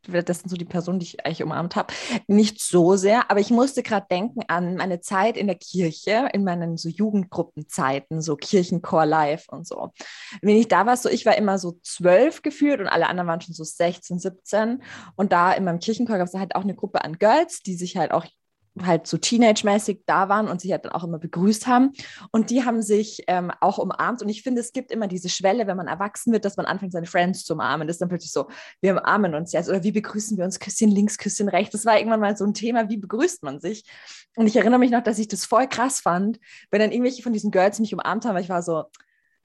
das 0.07 0.39
sind 0.39 0.49
so 0.49 0.55
die 0.55 0.65
Personen, 0.65 0.99
die 0.99 1.05
ich 1.05 1.25
eigentlich 1.25 1.43
umarmt 1.43 1.75
habe, 1.75 1.93
nicht 2.27 2.61
so 2.61 2.95
sehr, 2.95 3.29
aber 3.29 3.39
ich 3.39 3.49
musste 3.49 3.83
gerade 3.83 4.07
denken 4.09 4.41
an 4.47 4.75
meine 4.75 5.01
Zeit 5.01 5.37
in 5.37 5.47
der 5.47 5.57
Kirche, 5.57 6.29
in 6.33 6.43
meinen 6.43 6.77
so 6.77 6.89
Jugendgruppenzeiten, 6.89 8.21
so 8.21 8.35
Kirchenchor 8.35 9.05
live 9.05 9.47
und 9.49 9.67
so. 9.67 9.91
Wenn 10.41 10.55
ich 10.55 10.67
da 10.67 10.85
war, 10.85 10.97
so 10.97 11.09
ich 11.09 11.25
war 11.25 11.37
immer 11.37 11.59
so 11.59 11.77
zwölf 11.83 12.41
gefühlt 12.41 12.79
und 12.79 12.87
alle 12.87 13.07
anderen 13.07 13.27
waren 13.27 13.41
schon 13.41 13.53
so 13.53 13.63
16, 13.63 14.19
17 14.19 14.83
und 15.15 15.31
da 15.31 15.51
in 15.53 15.63
meinem 15.63 15.79
Kirchenchor 15.79 16.17
gab 16.17 16.27
es 16.27 16.33
halt 16.33 16.55
auch 16.55 16.63
eine 16.63 16.75
Gruppe 16.75 17.03
an 17.03 17.17
Girls, 17.17 17.59
die 17.59 17.75
sich 17.75 17.97
halt 17.97 18.11
auch 18.11 18.25
halt 18.85 19.07
so 19.07 19.17
teenage-mäßig 19.17 20.03
da 20.05 20.29
waren 20.29 20.47
und 20.47 20.61
sich 20.61 20.71
halt 20.71 20.85
dann 20.85 20.91
auch 20.91 21.03
immer 21.03 21.19
begrüßt 21.19 21.67
haben. 21.67 21.93
Und 22.31 22.49
die 22.49 22.65
haben 22.65 22.81
sich 22.81 23.23
ähm, 23.27 23.51
auch 23.61 23.77
umarmt. 23.77 24.21
Und 24.21 24.29
ich 24.29 24.43
finde, 24.43 24.61
es 24.61 24.73
gibt 24.73 24.91
immer 24.91 25.07
diese 25.07 25.29
Schwelle, 25.29 25.67
wenn 25.67 25.77
man 25.77 25.87
erwachsen 25.87 26.33
wird, 26.33 26.45
dass 26.45 26.57
man 26.57 26.65
anfängt, 26.65 26.93
seine 26.93 27.05
Friends 27.05 27.43
zu 27.45 27.53
umarmen. 27.53 27.87
Das 27.87 27.95
ist 27.95 28.01
dann 28.01 28.09
plötzlich 28.09 28.31
so, 28.31 28.47
wir 28.81 28.93
umarmen 28.93 29.35
uns 29.35 29.51
jetzt. 29.51 29.69
Oder 29.69 29.83
wie 29.83 29.91
begrüßen 29.91 30.37
wir 30.37 30.45
uns? 30.45 30.59
Küsschen 30.59 30.89
links, 30.89 31.17
Küsschen 31.17 31.49
rechts. 31.49 31.71
Das 31.73 31.85
war 31.85 31.97
irgendwann 31.97 32.19
mal 32.19 32.35
so 32.37 32.45
ein 32.45 32.53
Thema, 32.53 32.89
wie 32.89 32.97
begrüßt 32.97 33.43
man 33.43 33.59
sich? 33.59 33.83
Und 34.35 34.47
ich 34.47 34.55
erinnere 34.55 34.79
mich 34.79 34.91
noch, 34.91 35.03
dass 35.03 35.19
ich 35.19 35.27
das 35.27 35.45
voll 35.45 35.67
krass 35.67 35.99
fand, 35.99 36.39
wenn 36.71 36.79
dann 36.79 36.91
irgendwelche 36.91 37.23
von 37.23 37.33
diesen 37.33 37.51
Girls 37.51 37.79
mich 37.79 37.93
umarmt 37.93 38.25
haben, 38.25 38.35
weil 38.35 38.43
ich 38.43 38.49
war 38.49 38.63
so, 38.63 38.85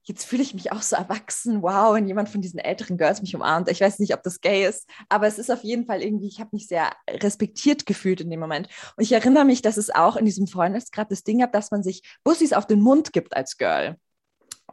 jetzt 0.04 0.25
fühle 0.25 0.42
ich 0.42 0.54
mich 0.54 0.73
auch 0.73 0.82
so 0.82 0.96
erwachsen. 0.96 1.62
Wow, 1.62 1.94
wenn 1.94 2.06
jemand 2.06 2.28
von 2.28 2.40
diesen 2.40 2.61
älteren 2.61 2.96
Girls 2.96 3.20
mich 3.20 3.34
umarmt. 3.34 3.68
Ich 3.70 3.80
weiß 3.80 3.99
nicht, 3.99 4.14
ob 4.14 4.23
das 4.23 4.40
gay 4.40 4.66
ist, 4.66 4.88
aber 5.08 5.26
es 5.26 5.38
ist 5.38 5.50
auf 5.50 5.64
jeden 5.64 5.87
Fall 5.87 6.02
irgendwie, 6.02 6.28
ich 6.28 6.40
habe 6.40 6.50
mich 6.52 6.68
sehr 6.68 6.90
respektiert 7.08 7.87
gefühlt 7.87 8.20
in 8.20 8.30
dem 8.30 8.40
Moment. 8.40 8.68
Und 8.96 9.02
ich 9.02 9.12
erinnere 9.12 9.44
mich, 9.44 9.62
dass 9.62 9.76
es 9.76 9.90
auch 9.90 10.16
in 10.16 10.25
diesem 10.25 10.46
Freundesgrad 10.46 11.11
das 11.11 11.25
Ding 11.25 11.40
gab, 11.40 11.52
dass 11.52 11.70
man 11.70 11.82
sich 11.82 12.02
Bussis 12.23 12.52
auf 12.52 12.66
den 12.66 12.80
Mund 12.80 13.12
gibt 13.12 13.37
als 13.37 13.56
Girl. 13.56 13.99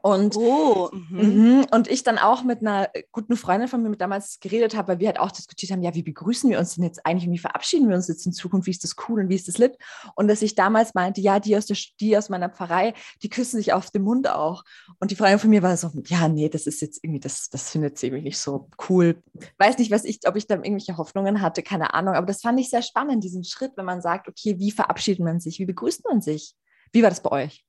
Und, 0.02 0.36
Oh, 0.36 0.90
mhm. 0.92 1.66
und 1.72 1.88
ich 1.88 2.04
dann 2.04 2.18
auch 2.18 2.44
mit 2.44 2.62
einer 2.62 2.90
guten 3.12 3.38
Freundin 3.38 3.68
von 3.68 3.84
mir 3.84 3.90
mit 3.90 4.02
damals 4.02 4.40
geredet 4.40 4.76
habe, 4.76 4.90
weil 4.90 5.00
wir 5.00 5.08
halt 5.08 5.20
auch 5.20 5.32
diskutiert 5.32 5.72
haben, 5.72 5.84
ja, 5.84 5.94
wie 5.94 6.04
begrüßen 6.04 6.50
wir 6.50 6.60
uns 6.60 6.76
denn 6.76 6.84
jetzt 6.84 7.06
eigentlich 7.06 7.28
und 7.28 7.34
wie 7.34 7.40
verabschieden 7.40 7.88
wir 7.88 7.96
uns 7.96 8.08
jetzt 8.08 8.26
in 8.26 8.34
Zukunft, 8.34 8.68
wie 8.68 8.72
ist 8.72 8.84
das 8.84 8.96
cool 9.08 9.22
und 9.22 9.30
wie 9.30 9.36
ist 9.36 9.48
das 9.48 9.58
lit? 9.58 9.78
Und 10.16 10.28
dass 10.28 10.42
ich 10.42 10.56
damals 10.56 10.94
meinte, 10.94 11.22
ja, 11.22 11.40
die 11.40 11.56
aus, 11.56 11.68
der, 11.68 11.78
die 12.00 12.18
aus 12.18 12.30
meiner 12.30 12.50
Pfarrei, 12.50 12.94
die 13.22 13.30
küssen 13.30 13.58
sich 13.58 13.74
auf 13.74 13.92
den 13.92 14.04
Mund 14.04 14.28
auch. 14.28 14.64
Und 15.00 15.12
die 15.12 15.16
Freundin 15.16 15.40
von 15.40 15.50
mir 15.50 15.62
war 15.62 15.78
so, 15.78 15.92
ja, 16.06 16.28
nee, 16.28 16.50
das 16.50 16.68
ist 16.68 16.82
jetzt 16.82 17.04
irgendwie, 17.04 17.20
das, 17.20 17.50
das 17.50 17.70
findet 17.70 17.98
sie 17.98 18.08
irgendwie 18.08 18.24
nicht 18.24 18.40
so 18.40 18.70
cool. 18.90 19.22
Weiß 19.58 19.78
nicht, 19.78 19.92
was 19.92 20.04
ich, 20.04 20.20
ob 20.28 20.36
ich 20.36 20.48
da 20.48 20.56
irgendwelche 20.56 20.98
Hoffnungen 20.98 21.42
hatte, 21.42 21.64
keine 21.64 21.94
Ahnung. 21.94 22.16
Aber 22.16 22.26
das 22.26 22.42
fand 22.42 22.60
ich 22.60 22.70
sehr 22.70 22.82
spannend, 22.82 23.24
diesen 23.24 23.44
Schritt, 23.44 23.74
wenn 23.76 23.86
man 23.86 24.02
sagt, 24.02 24.28
okay, 24.28 24.58
wie 24.58 24.72
verabschiedet 24.72 25.24
man 25.24 25.40
sich, 25.40 25.60
wie 25.60 25.66
begrüßt 25.66 26.04
man 26.06 26.22
sich? 26.22 26.56
Wie 26.92 27.04
war 27.04 27.10
das 27.10 27.22
bei 27.22 27.32
euch? 27.32 27.66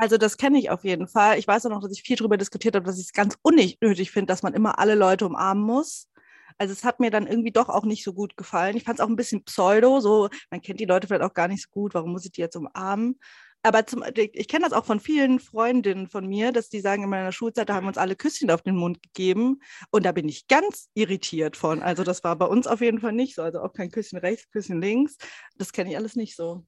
Also 0.00 0.16
das 0.16 0.38
kenne 0.38 0.58
ich 0.58 0.70
auf 0.70 0.82
jeden 0.82 1.08
Fall. 1.08 1.38
Ich 1.38 1.46
weiß 1.46 1.66
auch 1.66 1.70
noch, 1.70 1.82
dass 1.82 1.92
ich 1.92 2.00
viel 2.02 2.16
darüber 2.16 2.38
diskutiert 2.38 2.74
habe, 2.74 2.86
dass 2.86 2.98
ich 2.98 3.04
es 3.04 3.12
ganz 3.12 3.36
unnötig 3.42 4.10
finde, 4.10 4.32
dass 4.32 4.42
man 4.42 4.54
immer 4.54 4.78
alle 4.78 4.94
Leute 4.94 5.26
umarmen 5.26 5.62
muss. 5.62 6.08
Also 6.56 6.72
es 6.72 6.84
hat 6.84 7.00
mir 7.00 7.10
dann 7.10 7.26
irgendwie 7.26 7.50
doch 7.50 7.68
auch 7.68 7.84
nicht 7.84 8.02
so 8.02 8.14
gut 8.14 8.34
gefallen. 8.38 8.78
Ich 8.78 8.84
fand 8.84 8.98
es 8.98 9.04
auch 9.04 9.10
ein 9.10 9.16
bisschen 9.16 9.44
pseudo, 9.44 10.00
so 10.00 10.30
man 10.50 10.62
kennt 10.62 10.80
die 10.80 10.86
Leute 10.86 11.06
vielleicht 11.06 11.22
auch 11.22 11.34
gar 11.34 11.48
nicht 11.48 11.64
so 11.64 11.68
gut, 11.70 11.92
warum 11.92 12.12
muss 12.12 12.24
ich 12.24 12.32
die 12.32 12.40
jetzt 12.40 12.56
umarmen? 12.56 13.18
Aber 13.62 13.86
zum, 13.86 14.02
ich 14.16 14.48
kenne 14.48 14.64
das 14.64 14.72
auch 14.72 14.86
von 14.86 15.00
vielen 15.00 15.38
Freundinnen 15.38 16.08
von 16.08 16.26
mir, 16.26 16.50
dass 16.50 16.70
die 16.70 16.80
sagen, 16.80 17.02
in 17.02 17.10
meiner 17.10 17.30
Schulzeit, 17.30 17.68
da 17.68 17.74
haben 17.74 17.84
wir 17.84 17.88
uns 17.88 17.98
alle 17.98 18.16
Küsschen 18.16 18.50
auf 18.50 18.62
den 18.62 18.76
Mund 18.76 19.02
gegeben. 19.02 19.60
Und 19.90 20.06
da 20.06 20.12
bin 20.12 20.30
ich 20.30 20.48
ganz 20.48 20.88
irritiert 20.94 21.58
von. 21.58 21.82
Also 21.82 22.04
das 22.04 22.24
war 22.24 22.36
bei 22.36 22.46
uns 22.46 22.66
auf 22.66 22.80
jeden 22.80 23.00
Fall 23.00 23.12
nicht 23.12 23.34
so. 23.34 23.42
Also 23.42 23.60
auch 23.60 23.74
kein 23.74 23.90
Küsschen 23.90 24.18
rechts, 24.18 24.50
Küsschen 24.50 24.80
links. 24.80 25.18
Das 25.56 25.74
kenne 25.74 25.90
ich 25.90 25.96
alles 25.98 26.16
nicht 26.16 26.36
so. 26.36 26.64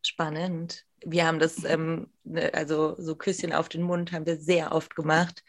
Spannend. 0.00 0.85
Wir 1.04 1.26
haben 1.26 1.38
das, 1.38 1.64
ähm, 1.64 2.08
ne, 2.24 2.52
also 2.54 2.96
so 2.98 3.14
Küsschen 3.14 3.52
auf 3.52 3.68
den 3.68 3.82
Mund 3.82 4.12
haben 4.12 4.26
wir 4.26 4.38
sehr 4.38 4.72
oft 4.72 4.96
gemacht. 4.96 5.42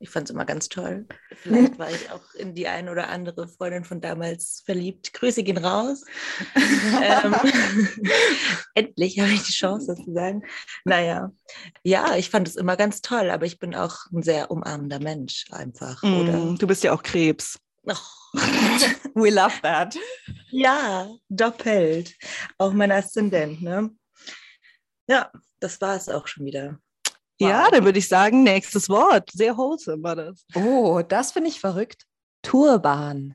Ich 0.00 0.10
fand 0.10 0.28
es 0.28 0.34
immer 0.34 0.44
ganz 0.44 0.68
toll. 0.68 1.06
Vielleicht 1.30 1.78
war 1.78 1.90
ich 1.90 2.10
auch 2.10 2.34
in 2.34 2.54
die 2.54 2.66
ein 2.66 2.88
oder 2.88 3.08
andere 3.08 3.48
Freundin 3.48 3.84
von 3.84 4.00
damals 4.00 4.62
verliebt. 4.66 5.14
Grüße 5.14 5.42
gehen 5.42 5.56
raus. 5.56 6.04
ähm, 7.02 7.34
endlich 8.74 9.18
habe 9.20 9.30
ich 9.30 9.44
die 9.44 9.52
Chance, 9.52 9.94
das 9.94 10.04
zu 10.04 10.12
sagen. 10.12 10.42
Naja, 10.84 11.32
ja, 11.84 12.16
ich 12.16 12.28
fand 12.28 12.48
es 12.48 12.56
immer 12.56 12.76
ganz 12.76 13.00
toll, 13.00 13.30
aber 13.30 13.46
ich 13.46 13.58
bin 13.58 13.74
auch 13.74 13.96
ein 14.12 14.22
sehr 14.22 14.50
umarmender 14.50 14.98
Mensch 14.98 15.46
einfach. 15.50 16.02
Oder? 16.02 16.36
Mm, 16.36 16.58
du 16.58 16.66
bist 16.66 16.84
ja 16.84 16.92
auch 16.92 17.02
Krebs. 17.02 17.58
Oh. 17.86 17.94
We 19.14 19.30
love 19.30 19.60
that. 19.62 19.96
Ja, 20.50 21.08
doppelt. 21.28 22.14
Auch 22.58 22.72
mein 22.72 22.90
Aszendent, 22.90 23.62
ne? 23.62 23.90
Ja, 25.08 25.30
das 25.60 25.80
war 25.80 25.96
es 25.96 26.08
auch 26.08 26.26
schon 26.26 26.46
wieder. 26.46 26.78
Ja, 27.38 27.68
dann 27.70 27.84
würde 27.84 27.98
ich 27.98 28.08
sagen, 28.08 28.42
nächstes 28.42 28.88
Wort. 28.88 29.30
Sehr 29.32 29.56
wholesome 29.56 30.02
war 30.02 30.16
das. 30.16 30.46
Oh, 30.54 31.02
das 31.06 31.32
finde 31.32 31.50
ich 31.50 31.60
verrückt. 31.60 32.06
Turban. 32.42 33.34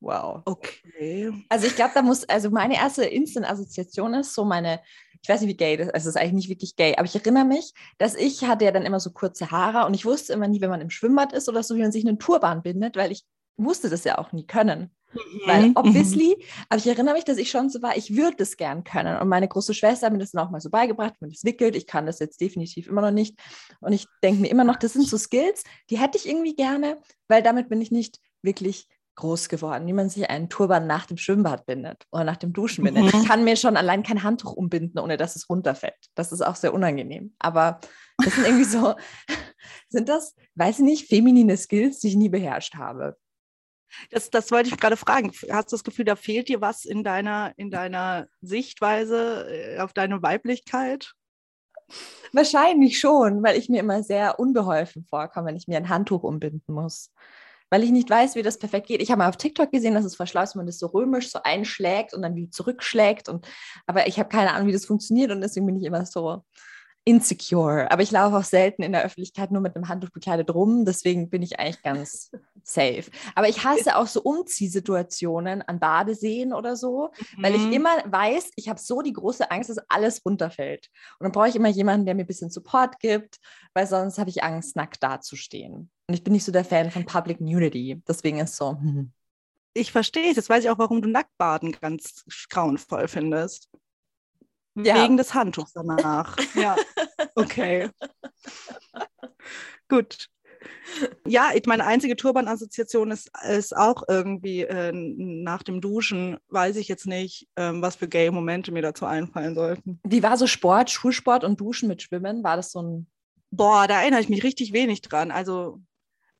Wow. 0.00 0.42
Okay. 0.46 1.32
Also 1.48 1.68
ich 1.68 1.76
glaube, 1.76 1.92
da 1.94 2.02
muss, 2.02 2.24
also 2.24 2.50
meine 2.50 2.74
erste 2.74 3.04
Instant-Assoziation 3.04 4.14
ist 4.14 4.34
so 4.34 4.44
meine, 4.44 4.80
ich 5.22 5.28
weiß 5.28 5.40
nicht, 5.40 5.50
wie 5.50 5.56
gay 5.56 5.76
das 5.76 5.86
ist, 5.88 5.94
also 5.94 6.08
es 6.08 6.16
ist 6.16 6.20
eigentlich 6.20 6.32
nicht 6.32 6.48
wirklich 6.48 6.74
gay, 6.74 6.96
aber 6.96 7.04
ich 7.04 7.14
erinnere 7.14 7.44
mich, 7.44 7.72
dass 7.98 8.16
ich 8.16 8.42
hatte 8.44 8.64
ja 8.64 8.72
dann 8.72 8.84
immer 8.84 8.98
so 8.98 9.12
kurze 9.12 9.52
Haare 9.52 9.86
und 9.86 9.94
ich 9.94 10.04
wusste 10.04 10.32
immer 10.32 10.48
nie, 10.48 10.60
wenn 10.60 10.70
man 10.70 10.80
im 10.80 10.90
Schwimmbad 10.90 11.32
ist 11.32 11.48
oder 11.48 11.62
so, 11.62 11.76
wie 11.76 11.82
man 11.82 11.92
sich 11.92 12.04
einen 12.04 12.18
Turban 12.18 12.62
bindet, 12.62 12.96
weil 12.96 13.12
ich 13.12 13.24
musste 13.56 13.90
das 13.90 14.04
ja 14.04 14.18
auch 14.18 14.32
nie 14.32 14.46
können. 14.46 14.90
Weil 15.46 15.68
Mhm, 15.68 15.72
obviously, 15.76 16.36
aber 16.68 16.78
ich 16.78 16.86
erinnere 16.86 17.14
mich, 17.14 17.24
dass 17.24 17.36
ich 17.36 17.50
schon 17.50 17.68
so 17.68 17.82
war, 17.82 17.96
ich 17.96 18.16
würde 18.16 18.36
das 18.38 18.56
gern 18.56 18.84
können. 18.84 19.18
Und 19.18 19.28
meine 19.28 19.48
große 19.48 19.74
Schwester 19.74 20.06
hat 20.06 20.12
mir 20.12 20.18
das 20.18 20.30
dann 20.30 20.46
auch 20.46 20.50
mal 20.50 20.60
so 20.60 20.70
beigebracht, 20.70 21.14
man 21.20 21.30
das 21.30 21.44
wickelt. 21.44 21.76
Ich 21.76 21.86
kann 21.86 22.06
das 22.06 22.18
jetzt 22.18 22.40
definitiv 22.40 22.86
immer 22.86 23.02
noch 23.02 23.10
nicht. 23.10 23.38
Und 23.80 23.92
ich 23.92 24.06
denke 24.22 24.40
mir 24.40 24.48
immer 24.48 24.64
noch, 24.64 24.76
das 24.76 24.94
sind 24.94 25.06
so 25.06 25.18
Skills, 25.18 25.64
die 25.90 25.98
hätte 25.98 26.16
ich 26.18 26.28
irgendwie 26.28 26.54
gerne, 26.54 26.98
weil 27.28 27.42
damit 27.42 27.68
bin 27.68 27.80
ich 27.80 27.90
nicht 27.90 28.20
wirklich 28.42 28.88
groß 29.14 29.50
geworden, 29.50 29.86
wie 29.86 29.92
man 29.92 30.08
sich 30.08 30.30
einen 30.30 30.48
Turban 30.48 30.86
nach 30.86 31.04
dem 31.04 31.18
Schwimmbad 31.18 31.66
bindet 31.66 32.06
oder 32.10 32.24
nach 32.24 32.38
dem 32.38 32.54
Duschen 32.54 32.84
bindet. 32.84 33.04
Mhm. 33.04 33.20
Ich 33.20 33.28
kann 33.28 33.44
mir 33.44 33.56
schon 33.56 33.76
allein 33.76 34.02
kein 34.02 34.22
Handtuch 34.22 34.54
umbinden, 34.54 34.98
ohne 34.98 35.18
dass 35.18 35.36
es 35.36 35.50
runterfällt. 35.50 36.08
Das 36.14 36.32
ist 36.32 36.40
auch 36.40 36.56
sehr 36.56 36.72
unangenehm. 36.72 37.34
Aber 37.38 37.80
das 38.24 38.34
sind 38.34 38.46
irgendwie 38.46 38.64
so, 38.64 38.94
sind 39.90 40.08
das, 40.08 40.34
weiß 40.54 40.78
ich 40.78 40.84
nicht, 40.84 41.08
feminine 41.08 41.58
Skills, 41.58 42.00
die 42.00 42.08
ich 42.08 42.16
nie 42.16 42.30
beherrscht 42.30 42.74
habe. 42.74 43.16
Das, 44.10 44.30
das 44.30 44.50
wollte 44.50 44.70
ich 44.70 44.76
gerade 44.78 44.96
fragen. 44.96 45.32
Hast 45.50 45.72
du 45.72 45.76
das 45.76 45.84
Gefühl, 45.84 46.04
da 46.04 46.16
fehlt 46.16 46.48
dir 46.48 46.60
was 46.60 46.84
in 46.84 47.04
deiner, 47.04 47.52
in 47.56 47.70
deiner 47.70 48.26
Sichtweise 48.40 49.46
äh, 49.50 49.78
auf 49.78 49.92
deine 49.92 50.22
Weiblichkeit? 50.22 51.12
Wahrscheinlich 52.32 52.98
schon, 52.98 53.42
weil 53.42 53.58
ich 53.58 53.68
mir 53.68 53.80
immer 53.80 54.02
sehr 54.02 54.38
unbeholfen 54.38 55.04
vorkomme, 55.04 55.48
wenn 55.48 55.56
ich 55.56 55.68
mir 55.68 55.76
ein 55.76 55.88
Handtuch 55.88 56.22
umbinden 56.22 56.72
muss. 56.72 57.12
Weil 57.70 57.84
ich 57.84 57.90
nicht 57.90 58.08
weiß, 58.08 58.34
wie 58.34 58.42
das 58.42 58.58
perfekt 58.58 58.88
geht. 58.88 59.02
Ich 59.02 59.10
habe 59.10 59.20
mal 59.20 59.28
auf 59.28 59.36
TikTok 59.36 59.70
gesehen, 59.70 59.94
dass 59.94 60.04
es 60.04 60.16
voll 60.16 60.26
ist, 60.26 60.34
wenn 60.34 60.60
man 60.60 60.66
das 60.66 60.78
so 60.78 60.86
römisch 60.86 61.30
so 61.30 61.40
einschlägt 61.42 62.12
und 62.12 62.22
dann 62.22 62.36
wie 62.36 62.50
zurückschlägt. 62.50 63.28
Und, 63.28 63.46
aber 63.86 64.06
ich 64.06 64.18
habe 64.18 64.28
keine 64.28 64.52
Ahnung, 64.52 64.68
wie 64.68 64.72
das 64.72 64.84
funktioniert 64.84 65.30
und 65.30 65.40
deswegen 65.40 65.66
bin 65.66 65.76
ich 65.76 65.84
immer 65.84 66.04
so 66.04 66.44
insecure. 67.04 67.90
Aber 67.90 68.02
ich 68.02 68.10
laufe 68.10 68.36
auch 68.36 68.44
selten 68.44 68.82
in 68.82 68.92
der 68.92 69.04
Öffentlichkeit 69.04 69.50
nur 69.50 69.62
mit 69.62 69.74
einem 69.74 69.88
Handtuch 69.88 70.10
bekleidet 70.10 70.54
rum. 70.54 70.84
Deswegen 70.84 71.30
bin 71.30 71.42
ich 71.42 71.58
eigentlich 71.58 71.82
ganz 71.82 72.30
safe. 72.64 73.04
Aber 73.34 73.48
ich 73.48 73.64
hasse 73.64 73.96
auch 73.96 74.06
so 74.06 74.22
Umziehsituationen 74.22 75.62
an 75.62 75.78
Badeseen 75.80 76.52
oder 76.52 76.76
so, 76.76 77.10
weil 77.38 77.54
ich 77.54 77.62
Mhm. 77.62 77.72
immer 77.72 77.96
weiß, 78.06 78.50
ich 78.56 78.68
habe 78.68 78.80
so 78.80 79.02
die 79.02 79.12
große 79.12 79.50
Angst, 79.50 79.70
dass 79.70 79.78
alles 79.88 80.24
runterfällt. 80.24 80.88
Und 81.18 81.24
dann 81.24 81.32
brauche 81.32 81.48
ich 81.48 81.56
immer 81.56 81.68
jemanden, 81.68 82.06
der 82.06 82.14
mir 82.14 82.24
ein 82.24 82.26
bisschen 82.26 82.50
Support 82.50 82.98
gibt, 82.98 83.38
weil 83.74 83.86
sonst 83.86 84.18
habe 84.18 84.30
ich 84.30 84.42
Angst, 84.42 84.76
nackt 84.76 85.02
dazustehen. 85.02 85.90
Und 86.08 86.14
ich 86.14 86.24
bin 86.24 86.32
nicht 86.32 86.44
so 86.44 86.52
der 86.52 86.64
Fan 86.64 86.90
von 86.90 87.04
Public 87.06 87.40
Nudity. 87.40 88.02
Deswegen 88.06 88.38
ist 88.38 88.56
so, 88.56 88.72
hm. 88.72 89.12
Ich 89.74 89.90
verstehe 89.90 90.28
es. 90.30 90.36
Jetzt 90.36 90.50
weiß 90.50 90.64
ich 90.64 90.70
auch, 90.70 90.78
warum 90.78 91.00
du 91.00 91.08
Nacktbaden 91.08 91.72
ganz 91.72 92.24
grauenvoll 92.50 93.08
findest. 93.08 93.70
Ja. 94.74 95.02
Wegen 95.02 95.16
des 95.16 95.32
Handtuchs 95.32 95.72
danach. 95.72 96.36
ja, 96.54 96.76
okay. 97.36 97.88
Gut. 99.88 100.28
Ja, 101.26 101.50
ich, 101.54 101.66
meine 101.66 101.84
einzige 101.84 102.16
Turban-Assoziation 102.16 103.10
ist, 103.10 103.30
ist 103.48 103.76
auch 103.76 104.02
irgendwie 104.08 104.62
äh, 104.62 104.92
nach 104.92 105.62
dem 105.62 105.80
Duschen, 105.80 106.38
weiß 106.48 106.76
ich 106.76 106.88
jetzt 106.88 107.06
nicht, 107.06 107.48
ähm, 107.56 107.82
was 107.82 107.96
für 107.96 108.08
gay 108.08 108.30
Momente 108.30 108.72
mir 108.72 108.82
dazu 108.82 109.06
einfallen 109.06 109.54
sollten. 109.54 110.00
Wie 110.04 110.22
war 110.22 110.36
so 110.36 110.46
Sport, 110.46 110.90
Schulsport 110.90 111.44
und 111.44 111.60
Duschen 111.60 111.88
mit 111.88 112.02
Schwimmen? 112.02 112.42
War 112.44 112.56
das 112.56 112.72
so 112.72 112.82
ein. 112.82 113.06
Boah, 113.50 113.86
da 113.86 114.00
erinnere 114.00 114.20
ich 114.20 114.28
mich 114.28 114.44
richtig 114.44 114.72
wenig 114.72 115.02
dran. 115.02 115.30
Also, 115.30 115.80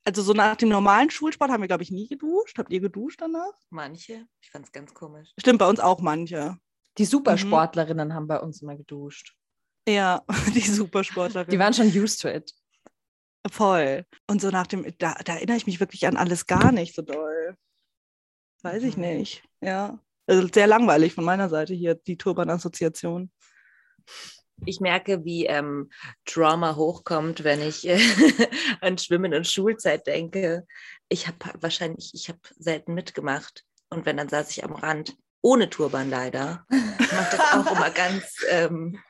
also 0.04 0.22
so 0.22 0.32
nach 0.32 0.56
dem 0.56 0.70
normalen 0.70 1.10
Schulsport 1.10 1.50
haben 1.50 1.62
wir, 1.62 1.68
glaube 1.68 1.82
ich, 1.82 1.90
nie 1.90 2.08
geduscht. 2.08 2.58
Habt 2.58 2.72
ihr 2.72 2.80
geduscht 2.80 3.20
danach? 3.20 3.52
Manche, 3.70 4.26
ich 4.40 4.50
fand 4.50 4.66
es 4.66 4.72
ganz 4.72 4.94
komisch. 4.94 5.30
Stimmt, 5.38 5.58
bei 5.58 5.68
uns 5.68 5.80
auch 5.80 6.00
manche. 6.00 6.56
Die 6.98 7.04
Supersportlerinnen 7.04 8.14
haben 8.14 8.26
bei 8.26 8.40
uns 8.40 8.62
immer 8.62 8.76
geduscht. 8.76 9.34
Ja, 9.88 10.22
die 10.54 10.60
Supersportlerin. 10.60 11.50
Die 11.50 11.58
waren 11.58 11.74
schon 11.74 11.86
used 11.86 12.20
to 12.20 12.28
it. 12.28 12.52
Voll. 13.50 14.04
Und 14.28 14.40
so 14.40 14.50
nach 14.50 14.66
dem, 14.66 14.84
da, 14.98 15.14
da 15.24 15.34
erinnere 15.34 15.56
ich 15.56 15.66
mich 15.66 15.80
wirklich 15.80 16.06
an 16.06 16.16
alles 16.16 16.46
gar 16.46 16.72
nicht 16.72 16.94
so 16.94 17.02
doll. 17.02 17.56
Weiß 18.62 18.82
ich 18.84 18.96
Mhm. 18.96 19.02
nicht. 19.02 19.42
Ja. 19.60 19.98
Also 20.26 20.46
sehr 20.52 20.68
langweilig 20.68 21.14
von 21.14 21.24
meiner 21.24 21.48
Seite 21.48 21.74
hier, 21.74 21.96
die 21.96 22.16
Turban-Assoziation. 22.16 23.32
Ich 24.64 24.80
merke, 24.80 25.24
wie 25.24 25.46
ähm, 25.46 25.90
Trauma 26.24 26.76
hochkommt, 26.76 27.42
wenn 27.42 27.60
ich 27.60 27.88
äh, 27.88 27.98
an 28.80 28.96
Schwimmen 28.98 29.34
und 29.34 29.46
Schulzeit 29.48 30.06
denke. 30.06 30.64
Ich 31.08 31.26
habe 31.26 31.38
wahrscheinlich, 31.60 32.12
ich 32.14 32.28
habe 32.28 32.38
selten 32.58 32.94
mitgemacht. 32.94 33.64
Und 33.90 34.06
wenn, 34.06 34.16
dann 34.16 34.28
saß 34.28 34.50
ich 34.50 34.62
am 34.64 34.74
Rand, 34.74 35.16
ohne 35.40 35.68
Turban 35.68 36.08
leider. 36.08 36.64
Ich 36.70 37.12
mache 37.12 37.36
das 37.36 37.52
auch 37.52 37.72
immer 37.76 37.90
ganz 37.90 38.36
ähm, 38.48 39.00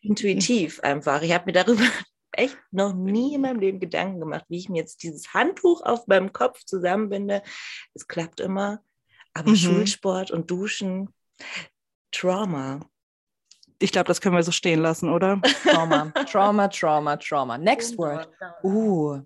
intuitiv 0.00 0.78
einfach. 0.80 1.22
Ich 1.22 1.32
habe 1.32 1.46
mir 1.46 1.52
darüber 1.52 1.84
echt 2.38 2.56
noch 2.70 2.92
nie 2.94 3.34
in 3.34 3.40
meinem 3.42 3.60
Leben 3.60 3.80
Gedanken 3.80 4.20
gemacht, 4.20 4.44
wie 4.48 4.58
ich 4.58 4.68
mir 4.68 4.78
jetzt 4.78 5.02
dieses 5.02 5.32
Handtuch 5.34 5.82
auf 5.82 6.06
meinem 6.06 6.32
Kopf 6.32 6.64
zusammenbinde. 6.64 7.42
Es 7.94 8.06
klappt 8.08 8.40
immer. 8.40 8.80
Aber 9.34 9.50
Mhm. 9.50 9.56
Schulsport 9.56 10.30
und 10.30 10.50
Duschen, 10.50 11.12
Trauma. 12.12 12.80
Ich 13.78 13.92
glaube, 13.92 14.06
das 14.08 14.20
können 14.22 14.34
wir 14.34 14.42
so 14.42 14.52
stehen 14.52 14.80
lassen, 14.80 15.10
oder? 15.10 15.40
Trauma, 15.64 16.10
Trauma, 16.30 16.68
Trauma, 16.68 17.16
Trauma. 17.18 17.58
Next 17.58 17.98
word. 17.98 18.28
Uh, 18.62 19.20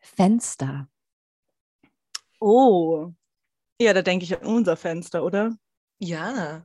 Fenster. 0.00 0.88
Oh. 2.40 3.12
Ja, 3.80 3.92
da 3.92 4.02
denke 4.02 4.24
ich 4.24 4.36
an 4.36 4.44
unser 4.46 4.76
Fenster, 4.76 5.22
oder? 5.24 5.56
Ja. 6.00 6.64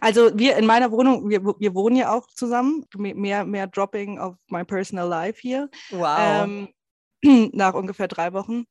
Also 0.00 0.30
wir 0.34 0.56
in 0.56 0.66
meiner 0.66 0.90
Wohnung, 0.90 1.28
wir, 1.28 1.44
wir 1.44 1.74
wohnen 1.74 1.96
ja 1.96 2.14
auch 2.14 2.26
zusammen. 2.28 2.84
Mehr, 2.96 3.44
mehr 3.44 3.66
Dropping 3.66 4.18
of 4.18 4.36
my 4.48 4.64
personal 4.64 5.08
life 5.08 5.40
hier. 5.40 5.68
Wow. 5.90 6.18
Ähm, 6.44 6.68
nach 7.52 7.74
ungefähr 7.74 8.08
drei 8.08 8.32
Wochen. 8.32 8.64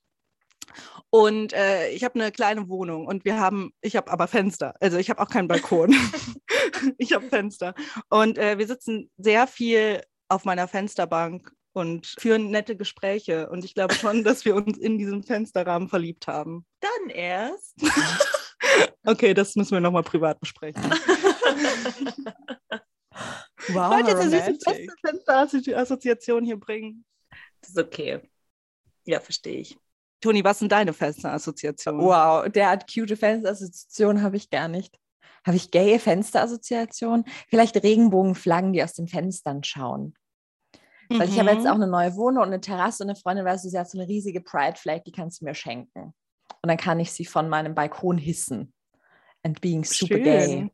Und 1.09 1.53
äh, 1.53 1.89
ich 1.89 2.03
habe 2.05 2.19
eine 2.19 2.31
kleine 2.31 2.69
Wohnung 2.69 3.05
und 3.05 3.25
wir 3.25 3.37
haben, 3.37 3.71
ich 3.81 3.97
habe 3.97 4.09
aber 4.09 4.27
Fenster. 4.27 4.75
Also 4.79 4.97
ich 4.97 5.09
habe 5.09 5.21
auch 5.21 5.29
keinen 5.29 5.49
Balkon. 5.49 5.93
ich 6.97 7.13
habe 7.13 7.27
Fenster. 7.27 7.73
Und 8.09 8.37
äh, 8.37 8.57
wir 8.57 8.67
sitzen 8.67 9.09
sehr 9.17 9.47
viel 9.47 10.01
auf 10.29 10.45
meiner 10.45 10.67
Fensterbank 10.67 11.51
und 11.73 12.07
führen 12.19 12.51
nette 12.51 12.75
Gespräche. 12.75 13.49
Und 13.49 13.65
ich 13.65 13.73
glaube 13.73 13.93
schon, 13.93 14.23
dass 14.23 14.45
wir 14.45 14.55
uns 14.55 14.77
in 14.77 14.97
diesem 14.97 15.23
Fensterrahmen 15.23 15.89
verliebt 15.89 16.27
haben. 16.27 16.65
Dann 16.79 17.09
erst. 17.09 17.75
Okay, 19.05 19.33
das 19.33 19.55
müssen 19.55 19.71
wir 19.71 19.79
nochmal 19.79 20.03
privat 20.03 20.39
besprechen. 20.39 20.83
wow, 22.81 22.91
Ich 23.67 23.75
wollte 23.75 24.11
jetzt 24.11 24.21
eine 24.21 24.55
süße. 24.55 24.87
Fensterassoziation 25.05 26.45
hier 26.45 26.59
bringen. 26.59 27.03
Das 27.61 27.71
ist 27.71 27.79
okay. 27.79 28.21
Ja, 29.05 29.19
verstehe 29.19 29.59
ich. 29.59 29.77
Toni, 30.21 30.43
was 30.43 30.59
sind 30.59 30.71
deine 30.71 30.93
Fensterassoziationen? 30.93 32.01
Wow, 32.01 32.47
derart 32.49 32.85
cute 32.91 33.17
Fensterassoziationen 33.17 34.21
habe 34.21 34.37
ich 34.37 34.49
gar 34.51 34.67
nicht. 34.67 34.95
Habe 35.45 35.57
ich 35.57 35.71
gaye 35.71 35.97
Fensterassoziationen? 35.97 37.25
Vielleicht 37.49 37.81
Regenbogenflaggen, 37.81 38.73
die 38.73 38.83
aus 38.83 38.93
den 38.93 39.07
Fenstern 39.07 39.63
schauen. 39.63 40.13
Weil 41.09 41.27
ich 41.27 41.39
habe 41.39 41.51
jetzt 41.51 41.67
auch 41.67 41.75
eine 41.75 41.87
neue 41.87 42.15
Wohnung 42.15 42.43
und 42.43 42.49
eine 42.49 42.61
Terrasse 42.61 43.03
und 43.03 43.09
eine 43.09 43.19
Freundin 43.19 43.43
weiß, 43.43 43.63
sie 43.63 43.77
hat 43.77 43.89
so 43.89 43.97
eine 43.97 44.07
riesige 44.07 44.39
Pride 44.39 44.77
Flag, 44.77 45.03
die 45.03 45.11
kannst 45.11 45.41
du 45.41 45.45
mir 45.45 45.55
schenken. 45.55 46.13
Und 46.61 46.67
dann 46.67 46.77
kann 46.77 46.99
ich 46.99 47.11
sie 47.11 47.25
von 47.25 47.49
meinem 47.49 47.75
Balkon 47.75 48.17
hissen. 48.17 48.73
And 49.43 49.59
being 49.61 49.83
super 49.83 50.15
Schön. 50.15 50.23
gay. 50.23 50.71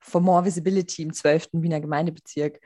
For 0.00 0.20
more 0.20 0.44
visibility 0.44 1.02
im 1.02 1.12
12. 1.12 1.48
Wiener 1.52 1.80
Gemeindebezirk. 1.80 2.60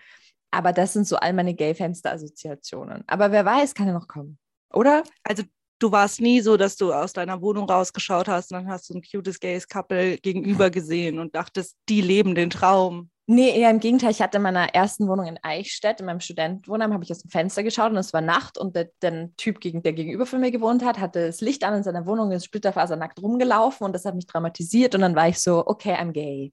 Aber 0.51 0.73
das 0.73 0.93
sind 0.93 1.07
so 1.07 1.17
all 1.17 1.33
meine 1.33 1.55
Gay-Fenster-Assoziationen. 1.55 3.05
Aber 3.07 3.33
wer 3.33 3.45
weiß, 3.45 3.75
kann 3.75 3.87
ja 3.87 3.93
noch 3.93 4.07
kommen. 4.07 4.39
Oder? 4.73 5.03
Also 5.23 5.45
du 5.79 5.91
warst 5.91 6.21
nie 6.21 6.41
so, 6.41 6.57
dass 6.57 6.77
du 6.77 6.93
aus 6.93 7.13
deiner 7.13 7.41
Wohnung 7.41 7.69
rausgeschaut 7.69 8.29
hast 8.29 8.53
und 8.53 8.59
dann 8.59 8.69
hast 8.69 8.89
du 8.89 8.95
ein 8.95 9.03
cutes 9.03 9.41
gayes 9.41 9.67
Couple 9.67 10.19
gegenüber 10.19 10.71
gesehen 10.71 11.19
und 11.19 11.35
dachtest, 11.35 11.77
die 11.89 12.01
leben 12.01 12.35
den 12.35 12.51
Traum. 12.51 13.11
Nee, 13.27 13.57
eher 13.57 13.71
im 13.71 13.79
Gegenteil. 13.79 14.11
Ich 14.11 14.21
hatte 14.21 14.39
in 14.39 14.43
meiner 14.43 14.75
ersten 14.75 15.07
Wohnung 15.07 15.27
in 15.27 15.39
Eichstätt, 15.43 16.01
in 16.01 16.07
meinem 16.07 16.21
Studentenwohnheim, 16.21 16.93
habe 16.93 17.05
ich 17.05 17.11
aus 17.11 17.21
dem 17.21 17.31
Fenster 17.31 17.63
geschaut 17.63 17.93
und 17.93 17.99
es 17.99 18.13
war 18.13 18.21
Nacht 18.21 18.59
und 18.59 18.75
der, 18.75 18.91
der 19.01 19.35
Typ, 19.37 19.61
gegen, 19.61 19.83
der 19.83 19.93
gegenüber 19.93 20.27
von 20.27 20.41
mir 20.41 20.51
gewohnt 20.51 20.85
hat, 20.85 20.99
hatte 20.99 21.27
das 21.27 21.41
Licht 21.41 21.63
an 21.63 21.75
in 21.75 21.83
seiner 21.85 22.05
Wohnung, 22.05 22.33
ist 22.33 22.47
splitterfasernackt 22.47 23.23
rumgelaufen 23.23 23.85
und 23.85 23.93
das 23.93 24.05
hat 24.05 24.17
mich 24.17 24.27
traumatisiert 24.27 24.95
und 24.97 25.03
dann 25.03 25.15
war 25.15 25.29
ich 25.29 25.39
so, 25.39 25.65
okay, 25.67 25.95
I'm 25.95 26.11
gay. 26.11 26.53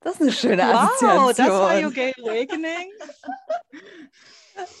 Das 0.00 0.14
ist 0.14 0.22
eine 0.22 0.32
schöne 0.32 0.64
Assoziation. 0.64 1.34
das 1.36 1.48
war 1.48 1.80
your 1.80 1.92
gay 1.92 2.12
awakening. 2.18 2.90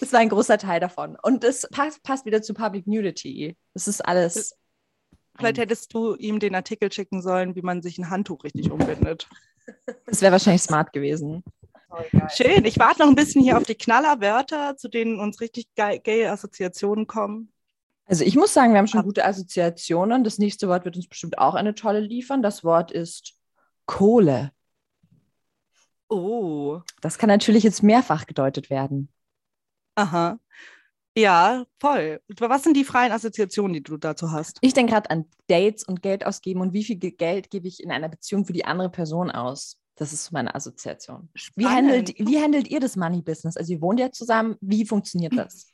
Das 0.00 0.12
war 0.12 0.20
ein 0.20 0.28
großer 0.28 0.58
Teil 0.58 0.80
davon. 0.80 1.16
Und 1.22 1.44
das 1.44 1.66
passt, 1.72 2.02
passt 2.02 2.26
wieder 2.26 2.42
zu 2.42 2.52
Public 2.52 2.86
Nudity. 2.86 3.56
Das 3.72 3.88
ist 3.88 4.02
alles. 4.02 4.54
Vielleicht 5.36 5.58
hättest 5.58 5.92
du 5.94 6.14
ihm 6.14 6.38
den 6.38 6.54
Artikel 6.54 6.92
schicken 6.92 7.22
sollen, 7.22 7.56
wie 7.56 7.62
man 7.62 7.82
sich 7.82 7.98
ein 7.98 8.10
Handtuch 8.10 8.44
richtig 8.44 8.70
umbindet. 8.70 9.28
Das 10.06 10.20
wäre 10.20 10.32
wahrscheinlich 10.32 10.62
smart 10.62 10.92
gewesen. 10.92 11.42
Schön. 12.34 12.64
Ich 12.64 12.78
warte 12.78 13.02
noch 13.02 13.08
ein 13.08 13.14
bisschen 13.14 13.42
hier 13.42 13.56
auf 13.56 13.64
die 13.64 13.74
Knallerwörter, 13.74 14.76
zu 14.76 14.88
denen 14.88 15.20
uns 15.20 15.40
richtig 15.40 15.66
gay, 15.74 15.98
gay 15.98 16.26
Assoziationen 16.26 17.06
kommen. 17.06 17.52
Also 18.06 18.24
ich 18.24 18.36
muss 18.36 18.52
sagen, 18.52 18.72
wir 18.72 18.78
haben 18.78 18.88
schon 18.88 19.02
gute 19.02 19.24
Assoziationen. 19.24 20.24
Das 20.24 20.38
nächste 20.38 20.68
Wort 20.68 20.84
wird 20.84 20.96
uns 20.96 21.08
bestimmt 21.08 21.38
auch 21.38 21.54
eine 21.54 21.74
tolle 21.74 22.00
liefern. 22.00 22.42
Das 22.42 22.64
Wort 22.64 22.90
ist 22.90 23.34
Kohle. 23.86 24.52
Oh. 26.08 26.80
Das 27.00 27.18
kann 27.18 27.28
natürlich 27.28 27.62
jetzt 27.62 27.82
mehrfach 27.82 28.26
gedeutet 28.26 28.68
werden. 28.68 29.08
Aha. 29.94 30.38
Ja, 31.16 31.64
voll. 31.78 32.20
Was 32.38 32.62
sind 32.62 32.76
die 32.76 32.84
freien 32.84 33.12
Assoziationen, 33.12 33.74
die 33.74 33.82
du 33.82 33.98
dazu 33.98 34.32
hast? 34.32 34.58
Ich 34.62 34.72
denke 34.72 34.92
gerade 34.92 35.10
an 35.10 35.26
Dates 35.46 35.84
und 35.84 36.00
Geld 36.02 36.24
ausgeben 36.24 36.60
und 36.62 36.72
wie 36.72 36.84
viel 36.84 36.96
Ge- 36.96 37.10
Geld 37.10 37.50
gebe 37.50 37.68
ich 37.68 37.82
in 37.82 37.90
einer 37.90 38.08
Beziehung 38.08 38.46
für 38.46 38.54
die 38.54 38.64
andere 38.64 38.88
Person 38.88 39.30
aus. 39.30 39.76
Das 39.96 40.14
ist 40.14 40.24
so 40.24 40.30
meine 40.32 40.54
Assoziation. 40.54 41.28
Wie 41.54 41.66
handelt, 41.66 42.14
wie 42.18 42.40
handelt 42.40 42.68
ihr 42.68 42.80
das 42.80 42.96
Money-Business? 42.96 43.58
Also 43.58 43.74
ihr 43.74 43.82
wohnt 43.82 44.00
ja 44.00 44.10
zusammen. 44.10 44.56
Wie 44.62 44.86
funktioniert 44.86 45.36
das? 45.36 45.68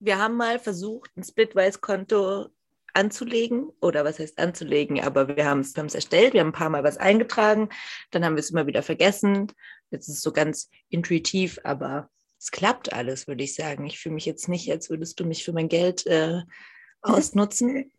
Wir 0.00 0.18
haben 0.18 0.36
mal 0.36 0.58
versucht, 0.58 1.10
ein 1.16 1.22
Splitwise-Konto 1.22 2.48
anzulegen. 2.92 3.70
Oder 3.80 4.04
was 4.04 4.18
heißt 4.18 4.40
anzulegen? 4.40 5.00
Aber 5.00 5.28
wir 5.36 5.46
haben 5.46 5.60
es 5.60 5.94
erstellt. 5.94 6.34
Wir 6.34 6.40
haben 6.40 6.48
ein 6.48 6.52
paar 6.52 6.68
Mal 6.68 6.82
was 6.82 6.96
eingetragen. 6.96 7.68
Dann 8.10 8.24
haben 8.24 8.34
wir 8.34 8.40
es 8.40 8.50
immer 8.50 8.66
wieder 8.66 8.82
vergessen. 8.82 9.52
Jetzt 9.92 10.08
ist 10.08 10.16
es 10.16 10.22
so 10.22 10.32
ganz 10.32 10.68
intuitiv, 10.88 11.60
aber 11.62 12.10
es 12.40 12.50
klappt 12.50 12.92
alles, 12.94 13.28
würde 13.28 13.44
ich 13.44 13.54
sagen. 13.54 13.86
Ich 13.86 13.98
fühle 13.98 14.14
mich 14.14 14.24
jetzt 14.24 14.48
nicht, 14.48 14.70
als 14.70 14.88
würdest 14.88 15.20
du 15.20 15.26
mich 15.26 15.44
für 15.44 15.52
mein 15.52 15.68
Geld 15.68 16.06
äh, 16.06 16.40
ausnutzen. 17.02 17.92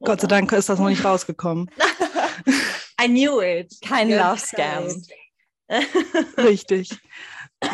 Gott 0.00 0.20
sei 0.20 0.28
Dank 0.28 0.52
ist 0.52 0.68
das 0.68 0.78
noch 0.78 0.88
nicht 0.88 1.04
rausgekommen. 1.04 1.68
I 3.00 3.06
knew 3.06 3.40
it. 3.40 3.74
Kein 3.84 4.08
Ja, 4.08 4.30
Love 4.30 4.40
Scam. 4.40 5.02
Richtig. 6.38 6.96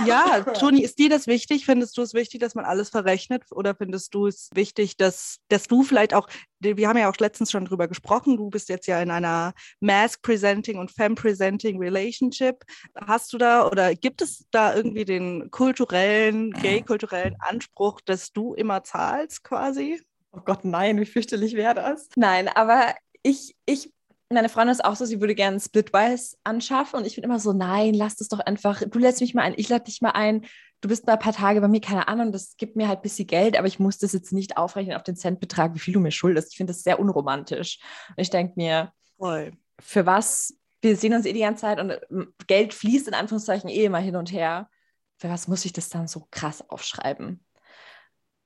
Ja, 0.07 0.41
Toni, 0.59 0.83
ist 0.83 0.99
dir 0.99 1.09
das 1.09 1.27
wichtig? 1.27 1.67
Findest 1.67 1.97
du 1.97 2.03
es 2.03 2.15
wichtig, 2.15 2.41
dass 2.41 2.55
man 2.55 2.65
alles 2.65 2.91
verrechnet? 2.91 3.45
Oder 3.51 3.75
findest 3.75 4.15
du 4.15 4.27
es 4.27 4.51
wichtig, 4.55 4.97
dass, 4.97 5.39
dass 5.49 5.65
du 5.65 5.83
vielleicht 5.83 6.15
auch, 6.15 6.29
wir 6.61 6.89
haben 6.89 6.99
ja 6.99 7.11
auch 7.11 7.17
letztens 7.19 7.51
schon 7.51 7.65
drüber 7.65 7.89
gesprochen, 7.89 8.37
du 8.37 8.49
bist 8.49 8.69
jetzt 8.69 8.87
ja 8.87 9.01
in 9.03 9.11
einer 9.11 9.53
Mask-Presenting 9.81 10.79
und 10.79 10.91
Femme-Presenting 10.91 11.79
Relationship. 11.79 12.65
Hast 12.95 13.33
du 13.33 13.39
da 13.39 13.67
oder 13.67 13.95
gibt 13.95 14.23
es 14.23 14.47
da 14.51 14.75
irgendwie 14.75 15.05
den 15.05 15.51
kulturellen, 15.51 16.53
gay-kulturellen 16.53 17.37
Anspruch, 17.41 18.01
dass 18.01 18.33
du 18.33 18.55
immer 18.55 18.85
zahlst 18.85 19.45
quasi? 19.45 20.01
Oh 20.33 20.41
Gott, 20.45 20.65
nein, 20.65 20.99
wie 20.99 21.07
fürchterlich 21.07 21.55
wäre 21.55 21.75
das? 21.75 22.09
Nein, 22.17 22.49
aber 22.49 22.95
ich, 23.23 23.55
ich, 23.67 23.93
meine 24.35 24.49
Freundin 24.49 24.73
ist 24.73 24.85
auch 24.85 24.97
so, 24.97 25.05
sie 25.05 25.21
würde 25.21 25.35
gerne 25.35 25.59
Splitwise 25.61 26.37
anschaffen 26.45 26.99
und 26.99 27.07
ich 27.07 27.15
bin 27.15 27.25
immer 27.25 27.39
so, 27.39 27.53
nein, 27.53 27.95
lass 27.95 28.17
das 28.17 28.29
doch 28.29 28.41
einfach, 28.41 28.83
du 28.87 28.99
lädst 28.99 29.21
mich 29.21 29.35
mal 29.35 29.43
ein, 29.43 29.55
ich 29.57 29.69
lade 29.69 29.85
dich 29.85 30.01
mal 30.03 30.11
ein, 30.11 30.45
du 30.81 30.89
bist 30.89 31.07
mal 31.07 31.15
ein 31.15 31.19
paar 31.19 31.33
Tage 31.33 31.61
bei 31.61 31.69
mir, 31.69 31.81
keine 31.81 32.09
Ahnung, 32.09 32.31
das 32.31 32.57
gibt 32.57 32.77
mir 32.77 32.89
halt 32.89 32.99
ein 32.99 33.03
bisschen 33.03 33.27
Geld, 33.27 33.57
aber 33.59 33.67
ich 33.67 33.79
muss 33.79 33.99
das 33.99 34.13
jetzt 34.13 34.33
nicht 34.33 34.59
aufrechnen 34.59 34.97
auf 34.97 35.03
den 35.03 35.17
Centbetrag, 35.17 35.75
wie 35.75 35.79
viel 35.79 35.95
du 35.95 36.01
mir 36.01 36.11
schuldest. 36.11 36.53
Ich 36.53 36.57
finde 36.59 36.73
das 36.73 36.83
sehr 36.83 37.01
unromantisch. 37.01 37.79
Und 38.11 38.21
ich 38.21 38.31
denke 38.31 38.53
mir, 38.57 38.93
Voll. 39.17 39.53
für 39.81 40.05
was, 40.05 40.55
wir 40.83 40.97
sehen 40.97 41.15
uns 41.15 41.25
eh 41.25 41.33
die 41.33 41.41
ganze 41.41 41.63
Zeit 41.63 41.81
und 41.81 41.99
ähm, 42.11 42.35
Geld 42.47 42.75
fließt 42.75 43.09
in 43.09 43.15
Anführungszeichen 43.15 43.71
eh 43.71 43.85
immer 43.85 43.99
hin 43.99 44.17
und 44.17 44.31
her. 44.31 44.69
Für 45.17 45.31
was 45.31 45.49
muss 45.49 45.65
ich 45.65 45.73
das 45.73 45.89
dann 45.89 46.07
so 46.07 46.27
krass 46.31 46.69
aufschreiben? 46.69 47.43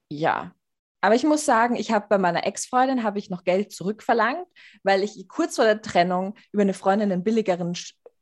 Ja. 0.09 0.55
Aber 1.01 1.15
ich 1.15 1.25
muss 1.25 1.45
sagen, 1.45 1.77
ich 1.77 1.93
habe 1.93 2.07
bei 2.09 2.19
meiner 2.19 2.47
Ex-Freundin 2.47 3.05
habe 3.05 3.19
ich 3.19 3.31
noch 3.31 3.45
Geld 3.45 3.73
zurückverlangt, 3.73 4.47
weil 4.83 5.03
ich 5.05 5.27
kurz 5.29 5.57
vor 5.57 5.65
der 5.65 5.81
Trennung 5.81 6.35
über 6.53 6.63
eine 6.63 6.75
Freundin 6.75 7.13
einen 7.13 7.23
billigeren 7.23 7.75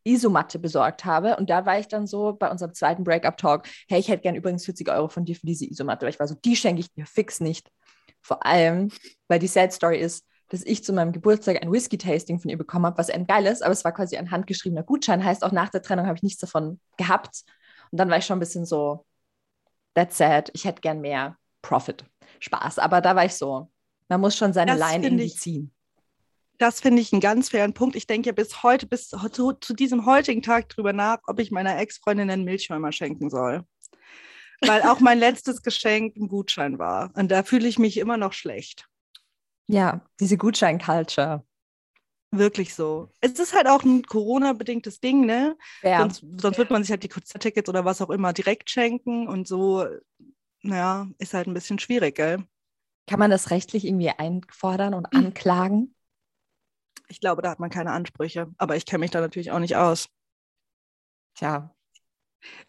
Isomatte 0.05 0.59
besorgt 0.59 1.05
habe. 1.05 1.37
Und 1.37 1.51
da 1.51 1.67
war 1.67 1.79
ich 1.79 1.89
dann 1.89 2.07
so 2.07 2.35
bei 2.35 2.51
unserem 2.51 2.75
zweiten 2.75 3.03
Breakup-Talk, 3.03 3.67
hey, 3.89 3.99
ich 3.99 4.09
hätte 4.09 4.23
gern 4.23 4.35
übrigens 4.35 4.65
40 4.65 4.89
Euro 4.91 5.09
von 5.09 5.25
dir 5.25 5.35
für 5.35 5.47
diese 5.47 5.65
Isomatte. 5.65 6.05
Weil 6.05 6.13
ich 6.13 6.21
war 6.21 6.29
so, 6.29 6.35
die 6.35 6.55
schenke 6.55 6.81
ich 6.81 6.93
dir 6.93 7.07
fix 7.07 7.41
nicht. 7.41 7.71
Vor 8.23 8.45
allem, 8.45 8.91
weil 9.29 9.39
die 9.39 9.47
Sad 9.47 9.73
Story 9.73 9.99
ist, 9.99 10.27
dass 10.49 10.63
ich 10.63 10.85
zu 10.85 10.93
meinem 10.93 11.13
Geburtstag 11.13 11.63
ein 11.63 11.73
Whisky-Tasting 11.73 12.39
von 12.39 12.51
ihr 12.51 12.59
bekommen 12.59 12.87
habe, 12.87 12.99
was 12.99 13.11
ein 13.11 13.27
geil 13.27 13.47
ist, 13.47 13.63
aber 13.63 13.73
es 13.73 13.85
war 13.85 13.93
quasi 13.93 14.17
ein 14.17 14.31
handgeschriebener 14.31 14.85
Gutschein. 14.85 15.25
Heißt, 15.25 15.43
auch 15.45 15.53
nach 15.53 15.71
der 15.71 15.83
Trennung 15.83 16.07
habe 16.07 16.17
ich 16.17 16.23
nichts 16.23 16.41
davon 16.41 16.81
gehabt. 16.97 17.43
Und 17.91 17.99
dann 17.99 18.11
war 18.11 18.19
ich 18.19 18.27
schon 18.27 18.37
ein 18.37 18.41
bisschen 18.41 18.65
so, 18.65 19.05
that's 19.95 20.19
sad, 20.19 20.51
ich 20.55 20.65
hätte 20.65 20.81
gern 20.81 21.01
mehr 21.01 21.37
Profit, 21.63 22.05
Spaß. 22.41 22.79
Aber 22.79 23.01
da 23.01 23.17
war 23.17 23.25
ich 23.25 23.35
so, 23.35 23.71
man 24.09 24.21
muss 24.21 24.37
schon 24.37 24.53
seine 24.53 24.77
finde 24.77 25.09
irgendwie 25.09 25.35
ziehen. 25.35 25.73
Das 26.59 26.81
finde 26.81 27.03
ich 27.03 27.13
einen 27.13 27.21
ganz 27.21 27.51
fairen 27.51 27.75
Punkt. 27.75 27.97
Ich 27.97 28.07
denke 28.07 28.29
ja 28.29 28.33
bis 28.33 28.63
heute, 28.63 28.87
bis 28.87 29.09
zu, 29.09 29.53
zu 29.53 29.75
diesem 29.75 30.07
heutigen 30.07 30.43
Tag 30.43 30.69
drüber 30.71 30.93
nach, 30.93 31.19
ob 31.27 31.39
ich 31.39 31.51
meiner 31.51 31.79
Ex-Freundin 31.79 32.31
einen 32.31 32.45
Milchschäumer 32.45 32.93
schenken 32.93 33.29
soll. 33.29 33.65
Weil 34.63 34.83
auch 34.83 35.01
mein 35.01 35.19
letztes 35.19 35.63
Geschenk 35.63 36.17
ein 36.17 36.29
Gutschein 36.29 36.79
war. 36.79 37.11
Und 37.15 37.31
da 37.31 37.43
fühle 37.43 37.69
ich 37.69 37.79
mich 37.79 37.99
immer 37.99 38.17
noch 38.17 38.33
schlecht. 38.33 38.89
Ja, 39.67 40.01
diese 40.19 40.39
Gutschein-Culture. 40.39 41.45
Wirklich 42.31 42.75
so. 42.75 43.11
Es 43.21 43.33
ist 43.33 43.55
halt 43.55 43.67
auch 43.67 43.85
ein 43.85 44.03
Corona-bedingtes 44.03 45.01
Ding, 45.01 45.27
ne? 45.27 45.57
Ja. 45.83 46.01
Sonst, 46.01 46.25
sonst 46.41 46.59
wird 46.59 46.71
man 46.71 46.83
sich 46.83 46.91
halt 46.91 47.03
die 47.03 47.09
Konzerttickets 47.09 47.69
oder 47.69 47.85
was 47.85 48.01
auch 48.01 48.11
immer 48.11 48.33
direkt 48.33 48.71
schenken 48.71 49.29
und 49.29 49.47
so, 49.47 49.87
naja, 50.67 51.09
ist 51.19 51.35
halt 51.35 51.47
ein 51.47 51.55
bisschen 51.55 51.79
schwierig, 51.79 52.17
gell? 52.17 52.45
Kann 53.09 53.19
man 53.19 53.31
das 53.33 53.51
rechtlich 53.51 53.85
irgendwie 53.85 54.11
einfordern 54.11 54.95
und 54.95 55.07
Hm. 55.13 55.27
anklagen? 55.27 55.95
Ich 57.09 57.19
glaube, 57.21 57.43
da 57.43 57.51
hat 57.51 57.59
man 57.59 57.69
keine 57.71 57.91
Ansprüche, 57.91 58.47
aber 58.59 58.77
ich 58.77 58.87
kenne 58.87 59.01
mich 59.01 59.11
da 59.11 59.21
natürlich 59.21 59.51
auch 59.51 59.59
nicht 59.59 59.75
aus. 59.77 60.09
Tja, 61.35 61.71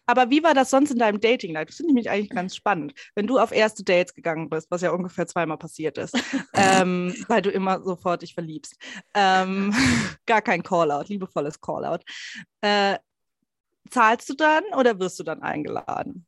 Aber 0.06 0.30
wie 0.30 0.42
war 0.42 0.54
das 0.54 0.70
sonst 0.70 0.90
in 0.90 0.98
deinem 0.98 1.20
Dating 1.20 1.52
Life? 1.52 1.66
Das 1.66 1.76
finde 1.76 1.90
ich 1.90 1.94
mich 1.94 2.10
eigentlich 2.10 2.30
ganz 2.30 2.56
spannend. 2.56 2.94
Wenn 3.14 3.26
du 3.26 3.38
auf 3.38 3.52
erste 3.52 3.84
Dates 3.84 4.14
gegangen 4.14 4.48
bist, 4.48 4.70
was 4.70 4.82
ja 4.82 4.90
ungefähr 4.90 5.26
zweimal 5.26 5.58
passiert 5.58 5.98
ist, 5.98 6.16
ähm, 6.56 7.14
weil 7.28 7.42
du 7.42 7.50
immer 7.50 7.82
sofort 7.82 8.22
dich 8.22 8.34
verliebst. 8.34 8.76
Ähm, 9.14 9.72
gar 10.26 10.42
kein 10.42 10.62
Callout, 10.62 11.04
liebevolles 11.08 11.60
Callout. 11.60 12.00
Äh, 12.62 12.98
zahlst 13.90 14.30
du 14.30 14.34
dann 14.34 14.64
oder 14.78 15.00
wirst 15.00 15.20
du 15.20 15.24
dann 15.24 15.42
eingeladen? 15.42 16.27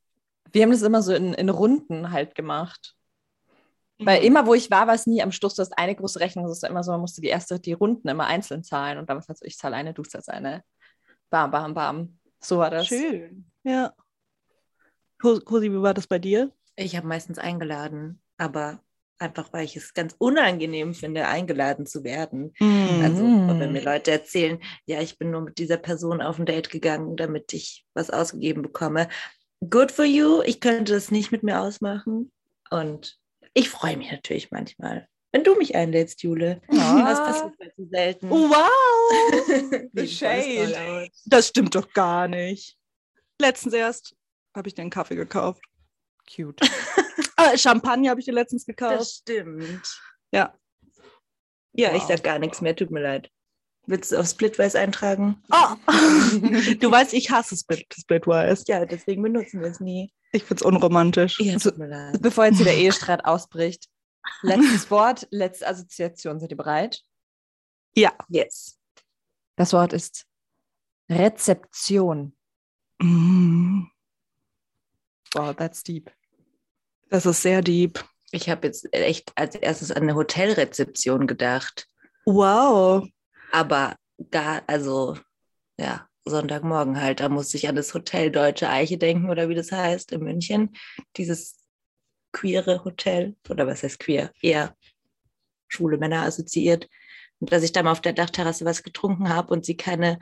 Wir 0.52 0.62
haben 0.62 0.70
das 0.70 0.82
immer 0.82 1.02
so 1.02 1.14
in, 1.14 1.34
in 1.34 1.48
Runden 1.48 2.10
halt 2.12 2.34
gemacht. 2.34 2.94
Weil 3.98 4.20
Mhm. 4.20 4.26
immer, 4.26 4.46
wo 4.46 4.54
ich 4.54 4.70
war, 4.70 4.86
war 4.86 4.94
es 4.94 5.06
nie 5.06 5.22
am 5.22 5.30
Schluss, 5.30 5.54
du 5.56 5.60
hast 5.62 5.76
eine 5.76 5.94
große 5.94 6.20
Rechnung, 6.20 6.46
es 6.46 6.52
ist 6.52 6.64
immer 6.64 6.82
so, 6.82 6.90
man 6.92 7.02
musste 7.02 7.20
die 7.20 7.28
erste, 7.28 7.60
die 7.60 7.74
Runden 7.74 8.08
immer 8.08 8.26
einzeln 8.26 8.64
zahlen 8.64 8.98
und 8.98 9.10
dann 9.10 9.16
war 9.16 9.20
es 9.22 9.28
halt 9.28 9.38
so, 9.38 9.44
ich 9.44 9.58
zahle 9.58 9.76
eine, 9.76 9.92
du 9.92 10.02
zahlst 10.02 10.30
eine. 10.30 10.64
Bam, 11.28 11.50
bam, 11.50 11.74
bam. 11.74 12.18
So 12.40 12.58
war 12.58 12.70
das. 12.70 12.86
Schön. 12.86 13.50
Ja. 13.62 13.92
Cosi, 15.18 15.70
wie 15.70 15.82
war 15.82 15.92
das 15.94 16.06
bei 16.06 16.18
dir? 16.18 16.50
Ich 16.76 16.96
habe 16.96 17.06
meistens 17.06 17.38
eingeladen, 17.38 18.22
aber 18.38 18.82
einfach, 19.18 19.52
weil 19.52 19.66
ich 19.66 19.76
es 19.76 19.92
ganz 19.92 20.14
unangenehm 20.16 20.94
finde, 20.94 21.28
eingeladen 21.28 21.84
zu 21.84 22.02
werden. 22.04 22.54
Also, 23.02 23.24
Mhm. 23.24 23.58
wenn 23.58 23.72
mir 23.72 23.82
Leute 23.82 24.12
erzählen, 24.12 24.58
ja, 24.86 25.02
ich 25.02 25.18
bin 25.18 25.30
nur 25.30 25.42
mit 25.42 25.58
dieser 25.58 25.76
Person 25.76 26.22
auf 26.22 26.38
ein 26.38 26.46
Date 26.46 26.70
gegangen, 26.70 27.16
damit 27.16 27.52
ich 27.52 27.84
was 27.92 28.08
ausgegeben 28.08 28.62
bekomme. 28.62 29.08
Good 29.68 29.92
for 29.92 30.04
you. 30.04 30.42
Ich 30.42 30.60
könnte 30.60 30.92
das 30.94 31.10
nicht 31.10 31.32
mit 31.32 31.42
mir 31.42 31.60
ausmachen. 31.60 32.32
Und 32.70 33.18
ich 33.54 33.68
freue 33.68 33.96
mich 33.96 34.10
natürlich 34.10 34.50
manchmal, 34.50 35.08
wenn 35.32 35.44
du 35.44 35.54
mich 35.56 35.74
einlädst, 35.74 36.22
Jule. 36.22 36.62
Ja. 36.70 37.02
Das 37.04 37.18
passiert 37.18 37.54
halt 37.60 37.74
so 37.76 37.86
selten. 37.90 38.30
Oh, 38.32 38.48
wow! 38.48 39.88
Wie 39.92 40.08
shade. 40.08 41.08
Das 41.26 41.48
stimmt 41.48 41.74
doch 41.74 41.92
gar 41.92 42.28
nicht. 42.28 42.76
Letztens 43.40 43.74
erst 43.74 44.14
habe 44.54 44.68
ich 44.68 44.74
dir 44.74 44.82
einen 44.82 44.90
Kaffee 44.90 45.16
gekauft. 45.16 45.62
Cute. 46.32 46.60
Ah, 47.36 47.56
Champagner 47.56 48.10
habe 48.10 48.20
ich 48.20 48.26
dir 48.26 48.34
letztens 48.34 48.66
gekauft. 48.66 49.00
Das 49.00 49.12
stimmt. 49.14 49.98
Ja. 50.30 50.54
Ja, 51.72 51.94
ich 51.94 52.02
Wow. 52.02 52.08
sag 52.08 52.22
gar 52.22 52.38
nichts 52.38 52.60
mehr, 52.60 52.76
tut 52.76 52.90
mir 52.90 53.00
leid. 53.00 53.30
Willst 53.86 54.12
du 54.12 54.18
auf 54.18 54.26
Splitwise 54.28 54.78
eintragen? 54.78 55.42
Ah. 55.50 55.76
du 55.86 56.90
weißt, 56.90 57.12
ich 57.14 57.30
hasse 57.30 57.56
Split, 57.56 57.86
Splitwise. 57.98 58.64
Ja, 58.68 58.84
deswegen 58.84 59.22
benutzen 59.22 59.60
wir 59.60 59.68
es 59.68 59.80
nie. 59.80 60.12
Ich 60.32 60.44
finde 60.44 60.62
es 60.62 60.66
unromantisch. 60.66 61.40
Ja, 61.40 61.54
Also- 61.54 61.70
tut 61.70 61.78
mir 61.78 61.88
leid. 61.88 62.20
Bevor 62.22 62.44
jetzt 62.44 62.56
hier 62.56 62.66
der 62.66 62.76
Ehestreit 62.76 63.24
ausbricht, 63.24 63.88
letztes 64.42 64.90
Wort, 64.90 65.26
letzte 65.30 65.66
Assoziation. 65.66 66.38
Seid 66.38 66.50
ihr 66.50 66.56
bereit? 66.56 67.02
Yes. 68.28 68.78
Das 69.56 69.72
Wort 69.72 69.92
ist 69.92 70.26
Rezeption. 71.10 72.36
Mm, 73.00 73.84
Wow, 75.34 75.54
that's 75.56 75.82
deep. 75.82 76.10
Das 77.08 77.26
ist 77.26 77.42
sehr 77.42 77.62
deep. 77.62 78.04
Ich 78.32 78.48
habe 78.48 78.66
jetzt 78.68 78.92
echt 78.92 79.32
als 79.36 79.54
erstes 79.56 79.90
an 79.90 80.02
eine 80.02 80.14
Hotelrezeption 80.14 81.26
gedacht. 81.26 81.88
Wow. 82.24 83.08
Aber 83.50 83.96
da, 84.18 84.62
also, 84.66 85.16
ja, 85.78 86.08
Sonntagmorgen 86.24 87.00
halt, 87.00 87.20
da 87.20 87.28
musste 87.28 87.56
ich 87.56 87.68
an 87.68 87.76
das 87.76 87.94
Hotel 87.94 88.30
Deutsche 88.30 88.68
Eiche 88.68 88.98
denken 88.98 89.30
oder 89.30 89.48
wie 89.48 89.54
das 89.54 89.72
heißt 89.72 90.12
in 90.12 90.22
München. 90.22 90.76
Dieses 91.16 91.56
queere 92.32 92.84
Hotel. 92.84 93.36
Oder 93.48 93.66
was 93.66 93.82
heißt 93.82 93.98
queer? 93.98 94.32
Eher 94.40 94.76
schwule 95.68 95.98
Männer 95.98 96.22
assoziiert. 96.22 96.88
Und 97.38 97.52
dass 97.52 97.62
ich 97.62 97.72
da 97.72 97.82
mal 97.82 97.92
auf 97.92 98.00
der 98.00 98.12
Dachterrasse 98.12 98.64
was 98.64 98.82
getrunken 98.82 99.28
habe 99.28 99.52
und 99.52 99.64
sie 99.64 99.76
keine 99.76 100.20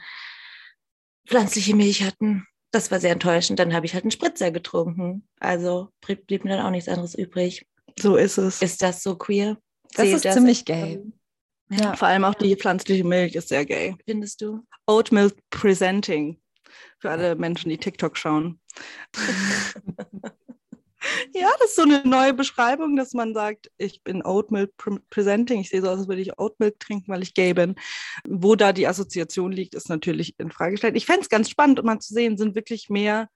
pflanzliche 1.27 1.75
Milch 1.75 2.05
hatten. 2.05 2.47
Das 2.71 2.91
war 2.91 3.01
sehr 3.01 3.13
enttäuschend. 3.13 3.59
Dann 3.59 3.75
habe 3.75 3.87
ich 3.87 3.95
halt 3.95 4.05
einen 4.05 4.11
Spritzer 4.11 4.51
getrunken. 4.51 5.27
Also 5.41 5.91
blieb 6.01 6.45
mir 6.45 6.57
dann 6.57 6.67
auch 6.67 6.71
nichts 6.71 6.89
anderes 6.89 7.15
übrig. 7.15 7.67
So 7.99 8.17
ist 8.17 8.39
es. 8.39 8.63
Ist 8.63 8.83
das 8.83 9.03
so 9.03 9.17
queer? 9.17 9.59
Das 9.95 10.07
Zählt 10.07 10.25
ist 10.25 10.33
ziemlich 10.33 10.65
gay. 10.65 11.03
Ja, 11.71 11.97
Vor 11.97 12.09
allem 12.09 12.25
auch 12.25 12.35
die 12.35 12.57
pflanzliche 12.57 13.05
Milch 13.05 13.35
ist 13.35 13.49
sehr 13.49 13.65
gay. 13.65 13.95
findest 14.07 14.41
du? 14.41 14.63
Oat 14.87 15.13
Milk 15.13 15.35
Presenting. 15.51 16.41
Für 16.99 17.11
alle 17.11 17.37
Menschen, 17.37 17.69
die 17.69 17.79
TikTok 17.79 18.17
schauen. 18.17 18.61
ja, 21.35 21.49
das 21.61 21.71
ist 21.71 21.77
so 21.77 21.83
eine 21.83 22.03
neue 22.05 22.35
Beschreibung, 22.35 22.97
dass 22.97 23.13
man 23.13 23.35
sagt, 23.35 23.71
ich 23.77 24.03
bin 24.03 24.25
Oat 24.25 24.51
Milk 24.51 24.77
pre 24.77 24.99
Presenting. 25.11 25.61
Ich 25.61 25.69
sehe 25.69 25.81
so 25.81 25.89
aus, 25.89 25.99
als 25.99 26.09
würde 26.09 26.23
ich 26.23 26.39
Oat 26.39 26.59
Milk 26.59 26.81
trinken, 26.81 27.13
weil 27.13 27.23
ich 27.23 27.35
gay 27.35 27.53
bin. 27.53 27.77
Wo 28.27 28.55
da 28.57 28.73
die 28.73 28.87
Assoziation 28.87 29.53
liegt, 29.53 29.75
ist 29.75 29.89
natürlich 29.89 30.35
in 30.39 30.51
Frage 30.51 30.73
gestellt. 30.73 30.97
Ich 30.97 31.07
fände 31.07 31.23
es 31.23 31.29
ganz 31.29 31.49
spannend, 31.51 31.79
um 31.81 31.87
mal 31.87 32.01
zu 32.01 32.15
sehen, 32.15 32.37
sind 32.37 32.55
wirklich 32.55 32.89
mehr. 32.89 33.29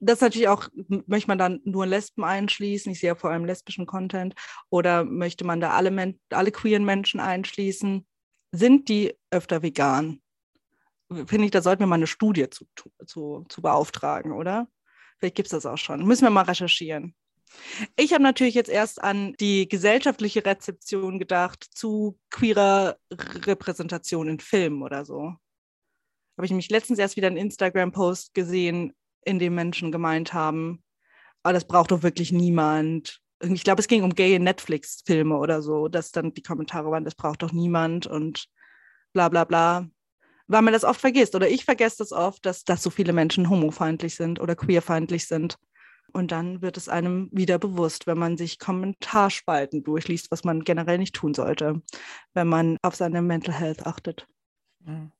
Das 0.00 0.16
ist 0.16 0.22
natürlich 0.22 0.48
auch, 0.48 0.68
möchte 1.06 1.28
man 1.28 1.38
dann 1.38 1.60
nur 1.64 1.86
Lesben 1.86 2.24
einschließen? 2.24 2.92
Ich 2.92 3.00
sehe 3.00 3.08
ja 3.08 3.14
vor 3.14 3.30
allem 3.30 3.44
lesbischen 3.44 3.86
Content. 3.86 4.34
Oder 4.70 5.04
möchte 5.04 5.44
man 5.44 5.60
da 5.60 5.70
alle, 5.70 5.90
Men 5.90 6.20
alle 6.30 6.52
queeren 6.52 6.84
Menschen 6.84 7.20
einschließen? 7.20 8.06
Sind 8.52 8.88
die 8.88 9.14
öfter 9.30 9.62
vegan? 9.62 10.20
Finde 11.10 11.44
ich, 11.44 11.50
da 11.50 11.62
sollten 11.62 11.80
wir 11.80 11.86
mal 11.86 11.96
eine 11.96 12.06
Studie 12.06 12.48
zu, 12.50 12.66
zu, 13.06 13.44
zu 13.48 13.62
beauftragen, 13.62 14.32
oder? 14.32 14.68
Vielleicht 15.18 15.36
gibt 15.36 15.46
es 15.46 15.52
das 15.52 15.66
auch 15.66 15.78
schon. 15.78 16.04
Müssen 16.04 16.24
wir 16.24 16.30
mal 16.30 16.42
recherchieren. 16.42 17.14
Ich 17.96 18.12
habe 18.12 18.22
natürlich 18.22 18.54
jetzt 18.54 18.70
erst 18.70 19.02
an 19.02 19.34
die 19.38 19.68
gesellschaftliche 19.68 20.44
Rezeption 20.44 21.18
gedacht 21.18 21.64
zu 21.64 22.18
queerer 22.30 22.96
Repräsentation 23.12 24.28
in 24.28 24.40
Filmen 24.40 24.82
oder 24.82 25.04
so. 25.04 25.34
Habe 26.36 26.46
ich 26.46 26.50
nämlich 26.50 26.70
letztens 26.70 26.98
erst 26.98 27.16
wieder 27.16 27.28
einen 27.28 27.36
Instagram-Post 27.36 28.34
gesehen, 28.34 28.92
in 29.24 29.38
dem 29.38 29.54
Menschen 29.54 29.92
gemeint 29.92 30.32
haben, 30.32 30.82
aber 31.42 31.52
das 31.52 31.66
braucht 31.66 31.90
doch 31.90 32.02
wirklich 32.02 32.32
niemand. 32.32 33.20
Ich 33.40 33.64
glaube, 33.64 33.80
es 33.80 33.88
ging 33.88 34.02
um 34.02 34.14
gay 34.14 34.38
Netflix-Filme 34.38 35.36
oder 35.36 35.62
so, 35.62 35.88
dass 35.88 36.12
dann 36.12 36.32
die 36.32 36.42
Kommentare 36.42 36.90
waren, 36.90 37.04
das 37.04 37.14
braucht 37.14 37.42
doch 37.42 37.52
niemand 37.52 38.06
und 38.06 38.46
bla 39.12 39.28
bla 39.28 39.44
bla. 39.44 39.88
Weil 40.46 40.62
man 40.62 40.72
das 40.72 40.84
oft 40.84 41.00
vergisst 41.00 41.34
oder 41.34 41.48
ich 41.48 41.64
vergesse 41.64 41.98
das 41.98 42.12
oft, 42.12 42.44
dass, 42.44 42.64
dass 42.64 42.82
so 42.82 42.90
viele 42.90 43.12
Menschen 43.12 43.48
homofeindlich 43.48 44.14
sind 44.14 44.40
oder 44.40 44.56
queerfeindlich 44.56 45.26
sind. 45.26 45.58
Und 46.12 46.32
dann 46.32 46.62
wird 46.62 46.76
es 46.76 46.88
einem 46.88 47.28
wieder 47.32 47.58
bewusst, 47.58 48.06
wenn 48.06 48.18
man 48.18 48.36
sich 48.36 48.58
Kommentarspalten 48.58 49.82
durchliest, 49.82 50.30
was 50.30 50.44
man 50.44 50.62
generell 50.62 50.98
nicht 50.98 51.14
tun 51.14 51.34
sollte, 51.34 51.82
wenn 52.34 52.46
man 52.46 52.78
auf 52.82 52.94
seine 52.94 53.20
Mental 53.20 53.54
Health 53.54 53.86
achtet. 53.86 54.26
Mhm. 54.80 55.10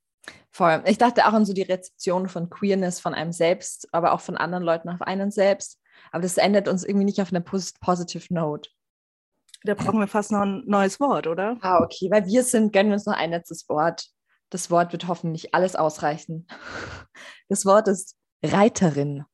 Voll. 0.50 0.82
Ich 0.86 0.98
dachte 0.98 1.26
auch 1.26 1.32
an 1.32 1.44
so 1.44 1.52
die 1.52 1.62
Rezeption 1.62 2.28
von 2.28 2.48
Queerness 2.48 3.00
von 3.00 3.14
einem 3.14 3.32
selbst, 3.32 3.88
aber 3.92 4.12
auch 4.12 4.20
von 4.20 4.36
anderen 4.36 4.62
Leuten 4.62 4.88
auf 4.88 5.02
einen 5.02 5.30
selbst. 5.30 5.80
Aber 6.12 6.22
das 6.22 6.36
endet 6.36 6.68
uns 6.68 6.84
irgendwie 6.84 7.06
nicht 7.06 7.20
auf 7.20 7.32
einer 7.32 7.40
pos 7.40 7.72
positive 7.80 8.32
Note. 8.32 8.70
Da 9.64 9.74
brauchen 9.74 9.98
wir 9.98 10.06
fast 10.06 10.30
noch 10.30 10.42
ein 10.42 10.62
neues 10.66 11.00
Wort, 11.00 11.26
oder? 11.26 11.56
Ah, 11.60 11.82
okay, 11.82 12.10
weil 12.10 12.26
wir 12.26 12.44
sind, 12.44 12.72
gönnen 12.72 12.90
wir 12.90 12.94
uns 12.94 13.06
noch 13.06 13.16
ein 13.16 13.30
letztes 13.30 13.68
Wort. 13.68 14.06
Das 14.50 14.70
Wort 14.70 14.92
wird 14.92 15.08
hoffentlich 15.08 15.54
alles 15.54 15.76
ausreichen. 15.76 16.46
Das 17.48 17.66
Wort 17.66 17.88
ist 17.88 18.16
Reiterin. 18.42 19.24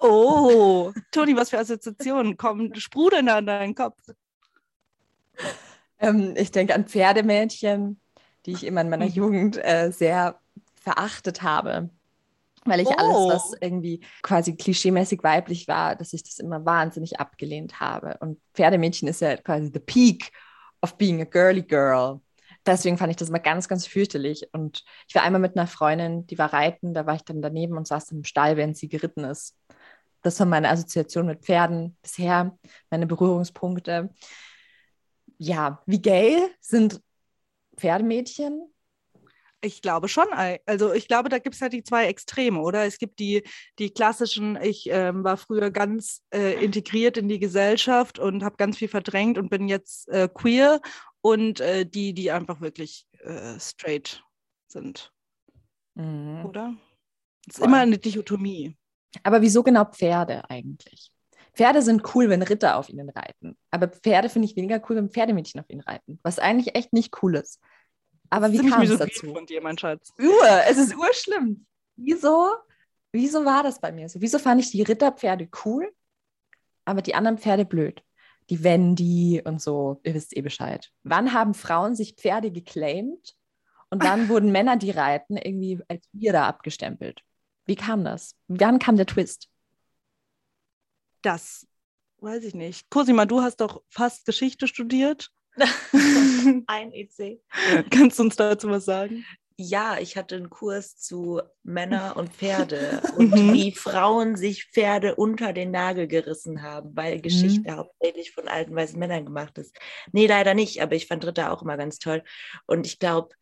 Oh, 0.00 0.92
Toni, 1.12 1.36
was 1.36 1.50
für 1.50 1.58
Assoziationen 1.58 2.36
kommen, 2.36 2.74
sprudeln 2.74 3.26
da 3.26 3.38
in 3.38 3.46
deinen 3.46 3.74
Kopf? 3.76 3.96
Ähm, 5.98 6.34
ich 6.36 6.50
denke 6.50 6.74
an 6.74 6.86
Pferdemädchen, 6.86 8.00
die 8.46 8.52
ich 8.52 8.64
immer 8.64 8.80
in 8.82 8.90
meiner 8.90 9.06
Mhm. 9.06 9.12
Jugend 9.12 9.56
äh, 9.64 9.90
sehr 9.90 10.40
verachtet 10.74 11.42
habe. 11.42 11.90
Weil 12.66 12.80
ich 12.80 12.88
Oh. 12.88 12.94
alles, 12.96 13.34
was 13.34 13.52
irgendwie 13.60 14.00
quasi 14.22 14.56
klischeemäßig 14.56 15.22
weiblich 15.22 15.68
war, 15.68 15.96
dass 15.96 16.12
ich 16.14 16.22
das 16.22 16.38
immer 16.38 16.64
wahnsinnig 16.64 17.20
abgelehnt 17.20 17.78
habe. 17.80 18.16
Und 18.20 18.40
Pferdemädchen 18.54 19.06
ist 19.08 19.20
ja 19.20 19.36
quasi 19.36 19.70
the 19.72 19.80
peak 19.80 20.32
of 20.80 20.96
being 20.96 21.20
a 21.20 21.24
girly 21.24 21.62
girl. 21.62 22.20
Deswegen 22.66 22.96
fand 22.96 23.10
ich 23.10 23.16
das 23.18 23.28
immer 23.28 23.38
ganz, 23.40 23.68
ganz 23.68 23.86
fürchterlich. 23.86 24.48
Und 24.52 24.82
ich 25.06 25.14
war 25.14 25.22
einmal 25.22 25.42
mit 25.42 25.56
einer 25.56 25.66
Freundin, 25.66 26.26
die 26.26 26.38
war 26.38 26.54
reiten, 26.54 26.94
da 26.94 27.04
war 27.04 27.16
ich 27.16 27.22
dann 27.24 27.42
daneben 27.42 27.76
und 27.76 27.86
saß 27.86 28.12
im 28.12 28.24
Stall, 28.24 28.56
während 28.56 28.78
sie 28.78 28.88
geritten 28.88 29.24
ist. 29.24 29.54
Das 30.22 30.40
war 30.40 30.46
meine 30.46 30.70
Assoziation 30.70 31.26
mit 31.26 31.44
Pferden 31.44 31.98
bisher, 32.00 32.56
meine 32.88 33.06
Berührungspunkte. 33.06 34.08
Ja, 35.36 35.82
wie 35.84 36.00
gay 36.00 36.38
sind 36.60 37.00
Pferdemädchen? 37.76 38.70
Ich 39.60 39.80
glaube 39.80 40.08
schon. 40.08 40.26
Also 40.66 40.92
ich 40.92 41.08
glaube, 41.08 41.30
da 41.30 41.38
gibt 41.38 41.54
es 41.54 41.62
halt 41.62 41.72
die 41.72 41.82
zwei 41.82 42.06
Extreme, 42.06 42.60
oder? 42.60 42.84
Es 42.84 42.98
gibt 42.98 43.18
die, 43.18 43.42
die 43.78 43.90
klassischen, 43.90 44.58
ich 44.60 44.88
ähm, 44.90 45.24
war 45.24 45.38
früher 45.38 45.70
ganz 45.70 46.22
äh, 46.34 46.62
integriert 46.62 47.16
in 47.16 47.28
die 47.28 47.38
Gesellschaft 47.38 48.18
und 48.18 48.44
habe 48.44 48.56
ganz 48.56 48.76
viel 48.76 48.88
verdrängt 48.88 49.38
und 49.38 49.48
bin 49.48 49.68
jetzt 49.68 50.08
äh, 50.08 50.28
queer 50.28 50.82
und 51.22 51.60
äh, 51.60 51.86
die, 51.86 52.12
die 52.12 52.30
einfach 52.30 52.60
wirklich 52.60 53.06
äh, 53.20 53.58
straight 53.58 54.22
sind, 54.68 55.10
Mhm. 55.94 56.44
oder? 56.44 56.74
Es 57.46 57.54
ist 57.54 57.58
Voll. 57.58 57.68
immer 57.68 57.78
eine 57.78 57.98
Dichotomie. 57.98 58.76
Aber 59.22 59.40
wieso 59.40 59.62
genau 59.62 59.84
Pferde 59.84 60.42
eigentlich? 60.50 61.13
Pferde 61.54 61.82
sind 61.82 62.14
cool, 62.14 62.28
wenn 62.28 62.42
Ritter 62.42 62.76
auf 62.76 62.88
ihnen 62.88 63.10
reiten. 63.10 63.56
Aber 63.70 63.88
Pferde 63.88 64.28
finde 64.28 64.46
ich 64.46 64.56
weniger 64.56 64.82
cool, 64.88 64.96
wenn 64.96 65.10
Pferdemädchen 65.10 65.60
auf 65.60 65.70
ihnen 65.70 65.82
reiten. 65.82 66.18
Was 66.22 66.38
eigentlich 66.38 66.74
echt 66.74 66.92
nicht 66.92 67.22
cool 67.22 67.36
ist. 67.36 67.60
Aber 68.30 68.50
wie 68.52 68.56
Ziemlich 68.56 68.74
kam 68.74 68.82
es 68.82 68.98
dazu? 68.98 69.32
von 69.32 69.46
dir, 69.46 69.60
mein 69.62 69.78
Schatz. 69.78 70.12
Ur, 70.18 70.48
es 70.68 70.78
ist 70.78 70.96
urschlimm. 70.96 71.66
Wieso 71.96 72.50
wieso 73.14 73.44
war 73.44 73.62
das 73.62 73.80
bei 73.80 73.92
mir 73.92 74.08
so? 74.08 74.20
Wieso 74.20 74.38
fand 74.38 74.60
ich 74.60 74.70
die 74.70 74.82
Ritterpferde 74.82 75.48
cool, 75.64 75.90
aber 76.84 77.00
die 77.00 77.14
anderen 77.14 77.38
Pferde 77.38 77.64
blöd? 77.64 78.02
Die 78.50 78.62
Wendy 78.62 79.40
und 79.42 79.62
so, 79.62 80.00
ihr 80.02 80.12
wisst 80.12 80.36
eh 80.36 80.42
Bescheid. 80.42 80.90
Wann 81.02 81.32
haben 81.32 81.54
Frauen 81.54 81.94
sich 81.94 82.16
Pferde 82.16 82.50
geclaimed 82.50 83.34
und 83.88 84.04
wann 84.04 84.28
wurden 84.28 84.52
Männer, 84.52 84.76
die 84.76 84.90
reiten, 84.90 85.38
irgendwie 85.38 85.80
als 85.88 86.06
wir 86.12 86.32
da 86.32 86.46
abgestempelt? 86.46 87.22
Wie 87.64 87.76
kam 87.76 88.04
das? 88.04 88.36
Wann 88.48 88.78
kam 88.78 88.96
der 88.96 89.06
Twist? 89.06 89.48
Das 91.24 91.66
weiß 92.18 92.44
ich 92.44 92.54
nicht. 92.54 92.88
Cosima, 92.90 93.24
du 93.24 93.40
hast 93.40 93.56
doch 93.56 93.82
fast 93.88 94.26
Geschichte 94.26 94.68
studiert. 94.68 95.30
Ein 96.66 96.92
EC. 96.92 97.40
Kannst 97.90 98.18
du 98.18 98.24
uns 98.24 98.36
dazu 98.36 98.68
was 98.68 98.84
sagen? 98.84 99.24
Ja, 99.56 99.98
ich 99.98 100.16
hatte 100.16 100.34
einen 100.34 100.50
Kurs 100.50 100.98
zu 100.98 101.40
Männer 101.62 102.16
und 102.18 102.30
Pferde 102.34 103.00
und 103.16 103.30
Mhm. 103.30 103.52
wie 103.54 103.72
Frauen 103.72 104.36
sich 104.36 104.66
Pferde 104.66 105.14
unter 105.14 105.52
den 105.52 105.70
Nagel 105.70 106.08
gerissen 106.08 106.62
haben, 106.62 106.94
weil 106.94 107.20
Geschichte 107.20 107.74
hauptsächlich 107.76 108.32
von 108.32 108.48
alten 108.48 108.74
weißen 108.74 108.98
Männern 108.98 109.24
gemacht 109.24 109.56
ist. 109.56 109.74
Nee, 110.12 110.26
leider 110.26 110.52
nicht, 110.54 110.82
aber 110.82 110.94
ich 110.96 111.06
fand 111.06 111.24
Ritter 111.24 111.52
auch 111.52 111.62
immer 111.62 111.76
ganz 111.76 111.98
toll. 111.98 112.22
Und 112.66 112.84
ich 112.86 112.98
glaube, 112.98 113.34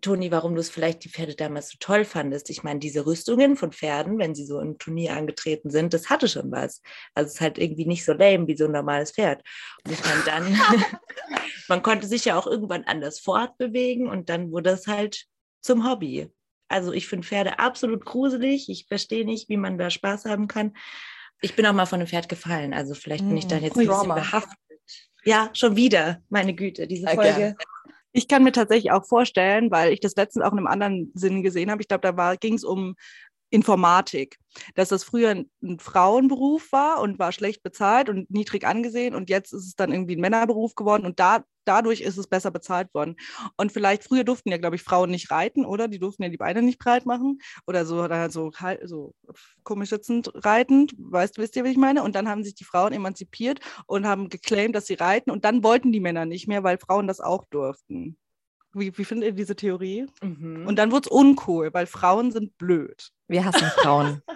Toni, 0.00 0.30
warum 0.30 0.54
du 0.54 0.60
es 0.60 0.70
vielleicht 0.70 1.04
die 1.04 1.08
Pferde 1.08 1.34
damals 1.34 1.70
so 1.70 1.76
toll 1.78 2.04
fandest. 2.04 2.50
Ich 2.50 2.62
meine, 2.62 2.80
diese 2.80 3.06
Rüstungen 3.06 3.56
von 3.56 3.72
Pferden, 3.72 4.18
wenn 4.18 4.34
sie 4.34 4.44
so 4.44 4.60
im 4.60 4.78
Turnier 4.78 5.16
angetreten 5.16 5.70
sind, 5.70 5.94
das 5.94 6.10
hatte 6.10 6.28
schon 6.28 6.50
was. 6.50 6.82
Also 7.14 7.28
es 7.28 7.34
ist 7.34 7.40
halt 7.40 7.58
irgendwie 7.58 7.86
nicht 7.86 8.04
so 8.04 8.12
lame 8.12 8.46
wie 8.46 8.56
so 8.56 8.64
ein 8.64 8.72
normales 8.72 9.12
Pferd. 9.12 9.42
Und 9.84 9.92
ich 9.92 10.04
meine, 10.04 10.22
dann, 10.24 10.60
man 11.68 11.82
konnte 11.82 12.06
sich 12.06 12.24
ja 12.24 12.38
auch 12.38 12.46
irgendwann 12.46 12.84
anders 12.84 13.20
fortbewegen 13.20 14.08
und 14.08 14.28
dann 14.28 14.50
wurde 14.50 14.70
es 14.70 14.86
halt 14.86 15.26
zum 15.60 15.88
Hobby. 15.88 16.28
Also 16.68 16.92
ich 16.92 17.08
finde 17.08 17.26
Pferde 17.26 17.58
absolut 17.58 18.04
gruselig. 18.04 18.68
Ich 18.68 18.86
verstehe 18.86 19.24
nicht, 19.24 19.48
wie 19.48 19.56
man 19.56 19.76
da 19.76 19.90
Spaß 19.90 20.24
haben 20.24 20.48
kann. 20.48 20.76
Ich 21.40 21.56
bin 21.56 21.66
auch 21.66 21.72
mal 21.72 21.86
von 21.86 22.00
einem 22.00 22.08
Pferd 22.08 22.28
gefallen, 22.28 22.74
also 22.74 22.94
vielleicht 22.94 23.26
bin 23.26 23.36
ich 23.36 23.46
dann 23.46 23.62
jetzt 23.62 23.76
ein 23.76 23.86
bisschen 23.86 24.14
behaftet. 24.14 24.58
Ja, 25.24 25.50
schon 25.52 25.76
wieder, 25.76 26.22
meine 26.28 26.54
Güte, 26.54 26.86
diese 26.86 27.06
Folge. 27.08 27.34
gerne. 27.34 27.56
Ich 28.12 28.26
kann 28.26 28.42
mir 28.42 28.52
tatsächlich 28.52 28.90
auch 28.90 29.06
vorstellen, 29.06 29.70
weil 29.70 29.92
ich 29.92 30.00
das 30.00 30.16
letztens 30.16 30.44
auch 30.44 30.52
in 30.52 30.58
einem 30.58 30.66
anderen 30.66 31.12
Sinn 31.14 31.42
gesehen 31.42 31.70
habe. 31.70 31.82
Ich 31.82 31.88
glaube, 31.88 32.12
da 32.12 32.34
ging 32.36 32.54
es 32.54 32.64
um 32.64 32.96
Informatik, 33.50 34.38
dass 34.74 34.88
das 34.88 35.04
früher 35.04 35.30
ein, 35.30 35.50
ein 35.62 35.78
Frauenberuf 35.78 36.72
war 36.72 37.00
und 37.00 37.18
war 37.18 37.32
schlecht 37.32 37.62
bezahlt 37.62 38.08
und 38.08 38.30
niedrig 38.30 38.66
angesehen 38.66 39.14
und 39.14 39.28
jetzt 39.28 39.52
ist 39.52 39.66
es 39.66 39.74
dann 39.74 39.92
irgendwie 39.92 40.16
ein 40.16 40.20
Männerberuf 40.20 40.74
geworden 40.74 41.04
und 41.04 41.20
da, 41.20 41.44
dadurch 41.64 42.00
ist 42.00 42.16
es 42.16 42.26
besser 42.26 42.50
bezahlt 42.50 42.92
worden. 42.94 43.16
Und 43.56 43.72
vielleicht 43.72 44.04
früher 44.04 44.24
durften 44.24 44.50
ja, 44.50 44.58
glaube 44.58 44.76
ich, 44.76 44.82
Frauen 44.82 45.10
nicht 45.10 45.30
reiten, 45.30 45.64
oder? 45.64 45.88
Die 45.88 45.98
durften 45.98 46.22
ja 46.22 46.28
die 46.28 46.36
Beine 46.36 46.62
nicht 46.62 46.78
breit 46.78 47.06
machen 47.06 47.38
oder 47.66 47.84
so, 47.86 48.02
oder 48.02 48.30
so, 48.30 48.50
so 48.84 49.14
komisch 49.62 49.90
sitzend 49.90 50.30
reitend, 50.34 50.94
weißt 50.98 51.36
du, 51.36 51.42
wisst 51.42 51.56
ihr, 51.56 51.64
wie 51.64 51.70
ich 51.70 51.76
meine? 51.76 52.02
Und 52.02 52.14
dann 52.14 52.28
haben 52.28 52.44
sich 52.44 52.54
die 52.54 52.64
Frauen 52.64 52.92
emanzipiert 52.92 53.60
und 53.86 54.06
haben 54.06 54.28
geclaimt, 54.28 54.74
dass 54.74 54.86
sie 54.86 54.94
reiten 54.94 55.30
und 55.30 55.44
dann 55.44 55.62
wollten 55.64 55.92
die 55.92 56.00
Männer 56.00 56.24
nicht 56.26 56.48
mehr, 56.48 56.62
weil 56.64 56.78
Frauen 56.78 57.06
das 57.06 57.20
auch 57.20 57.44
durften. 57.50 58.16
Wie, 58.72 58.96
wie 58.96 59.04
findet 59.04 59.28
ihr 59.30 59.32
diese 59.34 59.56
Theorie? 59.56 60.06
Mhm. 60.22 60.66
Und 60.66 60.76
dann 60.76 60.92
wurde 60.92 61.08
es 61.08 61.12
uncool, 61.12 61.72
weil 61.74 61.86
Frauen 61.86 62.30
sind 62.30 62.56
blöd. 62.58 63.10
Wir 63.28 63.44
hassen 63.44 63.68
Frauen. 63.76 64.22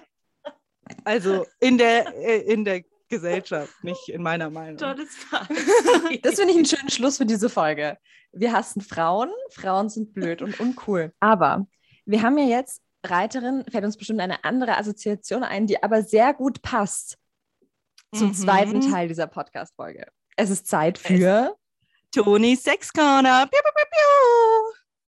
Also 1.05 1.47
in 1.61 1.79
der, 1.79 2.14
äh, 2.14 2.40
in 2.40 2.64
der 2.66 2.83
Gesellschaft, 3.09 3.73
nicht 3.83 4.11
in 4.11 4.23
meiner 4.23 4.51
Meinung. 4.51 4.77
Tolles 4.77 5.14
Fazit. 5.16 5.57
Das 6.25 6.35
finde 6.35 6.51
ich 6.51 6.57
einen 6.57 6.66
schönen 6.66 6.90
Schluss 6.90 7.16
für 7.16 7.25
diese 7.25 7.49
Folge. 7.49 7.97
Wir 8.33 8.53
hassen 8.53 8.83
Frauen, 8.83 9.31
Frauen 9.51 9.88
sind 9.88 10.12
blöd 10.12 10.42
und 10.42 10.61
uncool. 10.61 11.12
Aber 11.20 11.66
wir 12.05 12.20
haben 12.20 12.37
ja 12.37 12.44
jetzt 12.44 12.83
Reiterin, 13.03 13.64
fällt 13.70 13.85
uns 13.85 13.97
bestimmt 13.97 14.20
eine 14.20 14.44
andere 14.44 14.77
Assoziation 14.77 15.42
ein, 15.42 15.66
die 15.66 15.83
aber 15.83 16.03
sehr 16.03 16.35
gut 16.35 16.61
passt 16.61 17.16
zum 18.14 18.29
Mhm. 18.29 18.35
zweiten 18.35 18.81
Teil 18.90 19.09
dieser 19.09 19.27
Podcast-Folge. 19.27 20.07
Es 20.37 20.51
ist 20.51 20.66
Zeit 20.66 20.99
für. 20.99 21.57
Toni 22.14 22.57
Sex 22.57 22.92
Corner. 22.92 23.46
Piu, 23.46 23.61
piu, 23.61 23.72
piu, 23.74 23.85
piu. 23.90 24.74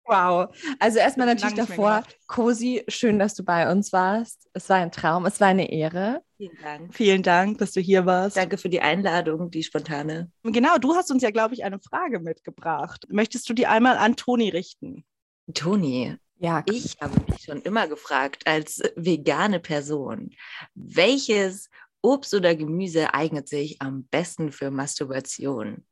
Wow. 0.07 0.47
Also 0.79 0.99
erstmal 0.99 1.27
natürlich 1.27 1.53
davor. 1.53 2.03
Cosi, 2.27 2.83
schön, 2.87 3.19
dass 3.19 3.35
du 3.35 3.43
bei 3.43 3.69
uns 3.69 3.91
warst. 3.91 4.49
Es 4.53 4.69
war 4.69 4.77
ein 4.77 4.91
Traum, 4.91 5.25
es 5.25 5.39
war 5.41 5.49
eine 5.49 5.69
Ehre. 5.69 6.23
Vielen 6.37 6.57
Dank. 6.61 6.95
Vielen 6.95 7.23
Dank, 7.23 7.57
dass 7.57 7.73
du 7.73 7.81
hier 7.81 8.05
warst. 8.05 8.37
Danke 8.37 8.57
für 8.57 8.69
die 8.69 8.79
Einladung, 8.79 9.51
die 9.51 9.63
spontane. 9.63 10.31
Genau, 10.43 10.77
du 10.77 10.95
hast 10.95 11.11
uns 11.11 11.23
ja, 11.23 11.31
glaube 11.31 11.55
ich, 11.55 11.65
eine 11.65 11.79
Frage 11.79 12.19
mitgebracht. 12.19 13.05
Möchtest 13.09 13.49
du 13.49 13.53
die 13.53 13.67
einmal 13.67 13.97
an 13.97 14.15
Toni 14.15 14.49
richten? 14.49 15.05
Toni, 15.53 16.15
Ja, 16.39 16.63
ich 16.65 16.95
habe 17.01 17.13
mich 17.29 17.43
schon 17.43 17.61
immer 17.61 17.87
gefragt, 17.87 18.47
als 18.47 18.81
vegane 18.95 19.59
Person, 19.59 20.31
welches 20.73 21.69
Obst 22.01 22.33
oder 22.33 22.55
Gemüse 22.55 23.13
eignet 23.13 23.49
sich 23.49 23.81
am 23.81 24.05
besten 24.05 24.51
für 24.51 24.71
Masturbation? 24.71 25.85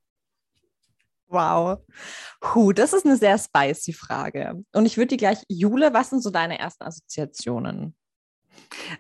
Wow. 1.27 1.79
Huh, 2.43 2.71
das 2.71 2.93
ist 2.93 3.05
eine 3.05 3.17
sehr 3.17 3.37
spicy 3.37 3.93
Frage. 3.93 4.63
Und 4.73 4.85
ich 4.85 4.97
würde 4.97 5.07
die 5.07 5.17
gleich, 5.17 5.39
Jule, 5.47 5.93
was 5.93 6.11
sind 6.11 6.21
so 6.21 6.29
deine 6.29 6.59
ersten 6.59 6.83
Assoziationen? 6.83 7.95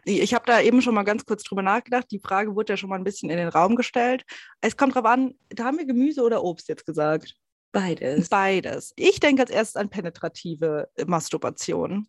Ich 0.03 0.33
habe 0.33 0.45
da 0.45 0.59
eben 0.59 0.81
schon 0.81 0.95
mal 0.95 1.03
ganz 1.03 1.25
kurz 1.25 1.43
drüber 1.43 1.61
nachgedacht. 1.61 2.07
Die 2.11 2.19
Frage 2.19 2.55
wurde 2.55 2.73
ja 2.73 2.77
schon 2.77 2.89
mal 2.89 2.97
ein 2.97 3.03
bisschen 3.03 3.29
in 3.29 3.37
den 3.37 3.47
Raum 3.49 3.75
gestellt. 3.75 4.23
Es 4.61 4.75
kommt 4.75 4.95
drauf 4.95 5.05
an, 5.05 5.33
da 5.49 5.65
haben 5.65 5.77
wir 5.77 5.85
Gemüse 5.85 6.23
oder 6.23 6.43
Obst 6.43 6.67
jetzt 6.67 6.85
gesagt. 6.85 7.35
Beides. 7.71 8.29
Beides. 8.29 8.93
Ich 8.95 9.19
denke 9.19 9.43
als 9.43 9.51
erstes 9.51 9.75
an 9.75 9.89
penetrative 9.89 10.89
äh, 10.95 11.05
Masturbation. 11.05 12.07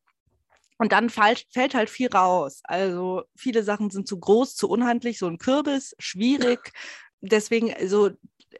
Und 0.78 0.92
dann 0.92 1.10
fällt, 1.10 1.46
fällt 1.50 1.74
halt 1.74 1.90
viel 1.90 2.08
raus. 2.08 2.60
Also 2.64 3.24
viele 3.34 3.62
Sachen 3.62 3.90
sind 3.90 4.06
zu 4.06 4.20
groß, 4.20 4.54
zu 4.54 4.68
unhandlich, 4.68 5.18
so 5.18 5.26
ein 5.26 5.38
Kürbis, 5.38 5.96
schwierig. 5.98 6.72
Deswegen, 7.20 7.72
also, 7.72 8.10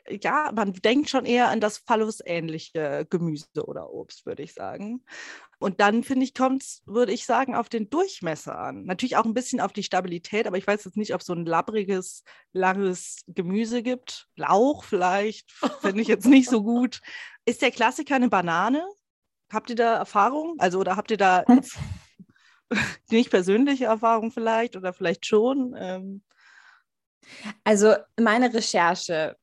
ja, 0.08 0.50
man 0.54 0.72
denkt 0.72 1.10
schon 1.10 1.24
eher 1.24 1.48
an 1.48 1.60
das 1.60 1.78
Phallus-ähnliche 1.78 3.06
Gemüse 3.08 3.66
oder 3.66 3.90
Obst, 3.90 4.26
würde 4.26 4.42
ich 4.42 4.54
sagen. 4.54 5.04
Und 5.58 5.80
dann, 5.80 6.02
finde 6.02 6.24
ich, 6.24 6.34
kommt 6.34 6.62
es, 6.62 6.82
würde 6.84 7.12
ich 7.12 7.24
sagen, 7.24 7.54
auf 7.54 7.68
den 7.68 7.88
Durchmesser 7.88 8.58
an. 8.58 8.84
Natürlich 8.84 9.16
auch 9.16 9.24
ein 9.24 9.34
bisschen 9.34 9.60
auf 9.60 9.72
die 9.72 9.82
Stabilität, 9.82 10.46
aber 10.46 10.58
ich 10.58 10.66
weiß 10.66 10.84
jetzt 10.84 10.96
nicht, 10.96 11.14
ob 11.14 11.20
es 11.20 11.26
so 11.26 11.32
ein 11.32 11.46
labbriges, 11.46 12.24
langes 12.52 13.24
Gemüse 13.26 13.82
gibt. 13.82 14.28
Lauch 14.36 14.84
vielleicht, 14.84 15.50
finde 15.80 16.02
ich 16.02 16.08
jetzt 16.08 16.26
nicht 16.26 16.50
so 16.50 16.62
gut. 16.62 17.00
Ist 17.46 17.62
der 17.62 17.70
Klassiker 17.70 18.16
eine 18.16 18.28
Banane? 18.28 18.86
Habt 19.50 19.70
ihr 19.70 19.76
da 19.76 19.96
Erfahrung? 19.96 20.56
Also, 20.58 20.78
oder 20.78 20.96
habt 20.96 21.10
ihr 21.10 21.16
da 21.16 21.44
nicht 23.10 23.30
persönliche 23.30 23.86
Erfahrung 23.86 24.30
vielleicht 24.30 24.76
oder 24.76 24.92
vielleicht 24.92 25.24
schon? 25.24 25.74
Ähm, 25.78 26.22
Also 27.64 27.94
meine 28.18 28.52
Recherche 28.52 29.36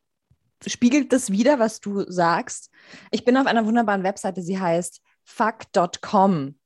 spiegelt 0.65 1.11
das 1.11 1.29
wieder, 1.29 1.59
was 1.59 1.79
du 1.79 2.09
sagst. 2.09 2.69
Ich 3.11 3.25
bin 3.25 3.37
auf 3.37 3.47
einer 3.47 3.65
wunderbaren 3.65 4.03
Webseite, 4.03 4.41
sie 4.41 4.59
heißt 4.59 5.01
fuck.com. 5.23 6.57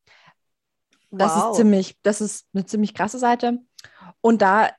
Das 1.09 1.35
wow. 1.35 1.51
ist 1.51 1.57
ziemlich, 1.57 1.97
das 2.03 2.21
ist 2.21 2.47
eine 2.53 2.65
ziemlich 2.65 2.93
krasse 2.93 3.19
Seite. 3.19 3.59
Und 4.21 4.41
da 4.41 4.69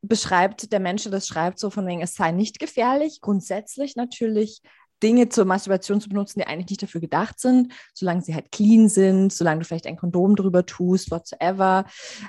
beschreibt 0.00 0.72
der 0.72 0.80
Mensch, 0.80 1.04
das 1.04 1.26
schreibt, 1.26 1.58
so 1.58 1.70
von 1.70 1.86
wegen, 1.86 2.02
es 2.02 2.14
sei 2.14 2.32
nicht 2.32 2.58
gefährlich, 2.58 3.20
grundsätzlich 3.20 3.96
natürlich 3.96 4.62
Dinge 5.02 5.28
zur 5.28 5.44
Masturbation 5.44 6.00
zu 6.00 6.08
benutzen, 6.08 6.38
die 6.38 6.46
eigentlich 6.46 6.70
nicht 6.70 6.82
dafür 6.82 7.00
gedacht 7.00 7.40
sind, 7.40 7.72
solange 7.92 8.22
sie 8.22 8.34
halt 8.34 8.52
clean 8.52 8.88
sind, 8.88 9.32
solange 9.32 9.60
du 9.60 9.64
vielleicht 9.66 9.86
ein 9.86 9.96
Kondom 9.96 10.36
drüber 10.36 10.64
tust, 10.64 11.10
whatsoever. 11.10 11.84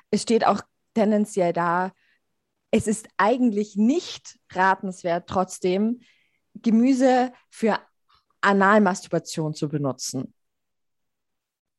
Es 0.10 0.24
steht 0.24 0.46
auch 0.46 0.62
tendenziell 0.96 1.54
da, 1.54 1.92
es 2.74 2.88
ist 2.88 3.08
eigentlich 3.18 3.76
nicht 3.76 4.40
ratenswert, 4.52 5.30
trotzdem 5.30 6.02
Gemüse 6.56 7.32
für 7.52 7.80
Analmasturbation 8.42 9.54
zu 9.54 9.70
benutzen. 9.70 10.34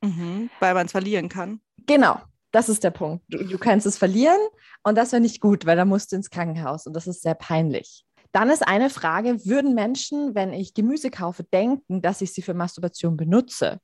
mhm, 0.02 0.50
weil 0.61 0.74
man 0.74 0.87
es 0.87 0.92
verlieren 0.92 1.28
kann. 1.28 1.61
Genau, 1.87 2.20
das 2.52 2.68
ist 2.68 2.85
der 2.85 2.92
Punkt. 2.92 3.24
Du, 3.28 3.42
du 3.42 3.59
kannst 3.59 3.87
es 3.87 3.98
verlieren 3.98 4.38
und 4.85 4.96
das 4.96 5.11
wäre 5.11 5.20
nicht 5.20 5.40
gut, 5.40 5.66
weil 5.66 5.76
da 5.76 5.85
musst 5.85 6.12
du 6.12 6.16
ins 6.16 6.30
Krankenhaus 6.30 6.87
und 6.87 6.94
das 6.94 7.09
ist 7.09 7.22
sehr 7.22 7.35
peinlich. 7.35 8.04
Dann 8.30 8.48
ist 8.48 8.66
eine 8.66 8.88
Frage, 8.88 9.44
würden 9.46 9.74
Menschen, 9.74 10.37
wenn 10.37 10.52
ich 10.52 10.74
Gemüse 10.74 11.11
kaufe, 11.11 11.42
denken, 11.42 12.02
dass 12.02 12.20
ich 12.20 12.33
sie 12.33 12.42
für 12.42 12.54
Masturbation 12.54 13.16
benutze? 13.16 13.80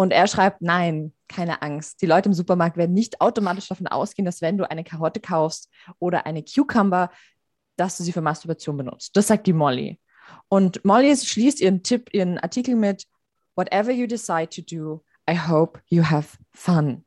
Und 0.00 0.12
er 0.12 0.28
schreibt, 0.28 0.62
nein, 0.62 1.12
keine 1.26 1.60
Angst. 1.60 2.00
Die 2.02 2.06
Leute 2.06 2.28
im 2.28 2.32
Supermarkt 2.32 2.76
werden 2.76 2.94
nicht 2.94 3.20
automatisch 3.20 3.66
davon 3.66 3.88
ausgehen, 3.88 4.24
dass 4.24 4.40
wenn 4.40 4.56
du 4.56 4.70
eine 4.70 4.84
Karotte 4.84 5.18
kaufst 5.18 5.68
oder 5.98 6.24
eine 6.24 6.44
Cucumber, 6.44 7.10
dass 7.74 7.96
du 7.96 8.04
sie 8.04 8.12
für 8.12 8.20
Masturbation 8.20 8.76
benutzt. 8.76 9.16
Das 9.16 9.26
sagt 9.26 9.48
die 9.48 9.52
Molly. 9.52 9.98
Und 10.48 10.84
Molly 10.84 11.16
schließt 11.16 11.60
ihren 11.60 11.82
Tipp, 11.82 12.14
ihren 12.14 12.38
Artikel 12.38 12.76
mit, 12.76 13.06
whatever 13.56 13.90
you 13.90 14.06
decide 14.06 14.48
to 14.50 14.62
do, 14.62 15.04
I 15.28 15.36
hope 15.36 15.80
you 15.88 16.04
have 16.04 16.38
fun. 16.52 17.04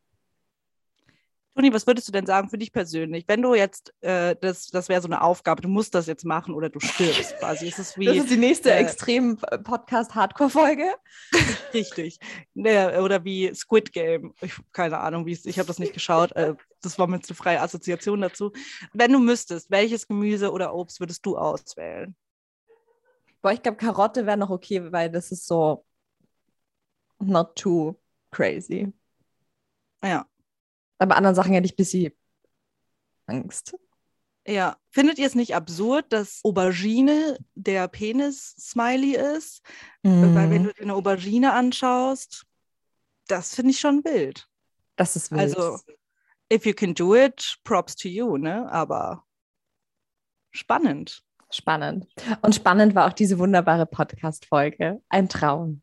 Toni, 1.61 1.73
was 1.75 1.85
würdest 1.85 2.07
du 2.07 2.11
denn 2.11 2.25
sagen 2.25 2.49
für 2.49 2.57
dich 2.57 2.71
persönlich? 2.71 3.25
Wenn 3.27 3.43
du 3.43 3.53
jetzt, 3.53 3.93
äh, 4.01 4.35
das, 4.41 4.69
das 4.69 4.89
wäre 4.89 4.99
so 4.99 5.07
eine 5.07 5.21
Aufgabe, 5.21 5.61
du 5.61 5.67
musst 5.67 5.93
das 5.93 6.07
jetzt 6.07 6.25
machen 6.25 6.55
oder 6.55 6.69
du 6.69 6.79
stirbst 6.79 7.37
quasi. 7.37 7.67
Ist 7.67 7.77
es 7.77 7.95
wie, 7.99 8.05
Das 8.05 8.17
ist 8.17 8.31
die 8.31 8.37
nächste 8.37 8.71
äh, 8.71 8.77
extrem 8.77 9.37
Podcast-Hardcore-Folge. 9.37 10.91
Richtig. 11.75 12.17
Ne, 12.55 12.99
oder 12.99 13.23
wie 13.23 13.53
Squid 13.53 13.93
Game. 13.93 14.33
Ich, 14.41 14.55
keine 14.71 14.97
Ahnung, 14.97 15.27
wie 15.27 15.33
ich 15.43 15.59
habe 15.59 15.67
das 15.67 15.77
nicht 15.77 15.93
geschaut. 15.93 16.31
Äh, 16.31 16.55
das 16.81 16.97
war 16.97 17.05
mir 17.05 17.17
jetzt 17.17 17.29
eine 17.29 17.35
freie 17.35 17.61
Assoziation 17.61 18.21
dazu. 18.21 18.51
Wenn 18.91 19.11
du 19.11 19.19
müsstest, 19.19 19.69
welches 19.69 20.07
Gemüse 20.07 20.51
oder 20.51 20.73
Obst 20.73 20.99
würdest 20.99 21.23
du 21.27 21.37
auswählen? 21.37 22.15
Boah, 23.43 23.51
ich 23.51 23.61
glaube, 23.61 23.77
Karotte 23.77 24.25
wäre 24.25 24.37
noch 24.37 24.49
okay, 24.49 24.91
weil 24.91 25.11
das 25.11 25.31
ist 25.31 25.45
so 25.45 25.85
not 27.19 27.55
too 27.55 27.95
crazy. 28.31 28.91
Ja. 30.03 30.25
Aber 31.01 31.15
anderen 31.15 31.35
Sachen 31.35 31.53
hätte 31.53 31.65
ich 31.65 31.73
ein 31.73 31.77
bisschen 31.77 32.13
Angst. 33.25 33.75
Ja. 34.45 34.77
Findet 34.91 35.17
ihr 35.17 35.25
es 35.25 35.33
nicht 35.33 35.55
absurd, 35.55 36.13
dass 36.13 36.41
Aubergine 36.43 37.39
der 37.55 37.87
Penis-Smiley 37.87 39.15
ist? 39.15 39.63
Weil 40.03 40.51
wenn 40.51 40.63
du 40.65 40.73
dir 40.73 40.83
eine 40.83 40.93
Aubergine 40.93 41.53
anschaust, 41.53 42.45
das 43.27 43.55
finde 43.55 43.71
ich 43.71 43.79
schon 43.79 44.03
wild. 44.03 44.47
das 44.95 45.15
ist 45.15 45.31
wild. 45.31 45.41
Also, 45.41 45.79
if 46.53 46.65
you 46.65 46.73
can 46.73 46.93
do 46.93 47.15
it, 47.15 47.57
props 47.63 47.95
to 47.95 48.07
you, 48.07 48.37
ne? 48.37 48.71
Aber 48.71 49.23
spannend. 50.51 51.23
spannend. 51.49 52.07
Und 52.41 52.53
spannend 52.53 52.93
war 52.93 53.07
auch 53.07 53.13
diese 53.13 53.39
wunderbare 53.39 53.87
Podcast-Folge. 53.87 55.01
Ein 55.09 55.29
Traum. 55.29 55.81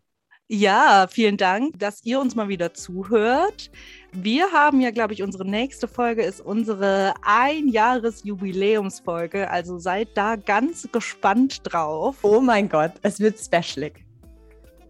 Ja, 0.50 1.06
vielen 1.10 1.36
Dank, 1.36 1.78
dass 1.78 2.02
ihr 2.06 2.18
uns 2.18 2.34
mal 2.34 2.48
wieder 2.48 2.72
zuhört. 2.72 3.70
Wir 4.12 4.50
haben 4.50 4.80
ja, 4.80 4.90
glaube 4.90 5.12
ich, 5.12 5.22
unsere 5.22 5.44
nächste 5.44 5.86
Folge 5.86 6.22
ist 6.22 6.40
unsere 6.40 7.12
Einjahres-Jubiläumsfolge. 7.20 9.50
Also 9.50 9.78
seid 9.78 10.16
da 10.16 10.36
ganz 10.36 10.88
gespannt 10.90 11.60
drauf. 11.64 12.16
Oh 12.22 12.40
mein 12.40 12.70
Gott, 12.70 12.92
es 13.02 13.20
wird 13.20 13.38
specialig. 13.38 14.06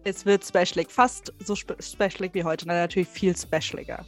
Es 0.05 0.25
wird 0.25 0.45
specialig, 0.45 0.89
fast 0.89 1.33
so 1.43 1.55
spe 1.55 1.75
specialig 1.81 2.33
wie 2.33 2.45
heute. 2.45 2.65
Na, 2.65 2.73
natürlich 2.73 3.09
viel 3.09 3.35
specialiger. 3.35 4.05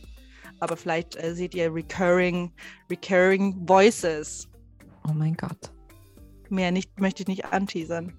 Aber 0.61 0.77
vielleicht 0.77 1.21
äh, 1.21 1.35
seht 1.35 1.53
ihr 1.53 1.73
recurring, 1.73 2.49
recurring 2.89 3.67
Voices. 3.67 4.47
Oh 5.05 5.11
mein 5.13 5.35
Gott. 5.35 5.73
Mehr 6.47 6.71
nicht, 6.71 6.97
möchte 6.97 7.23
ich 7.23 7.27
nicht 7.27 7.43
anteasern. 7.43 8.13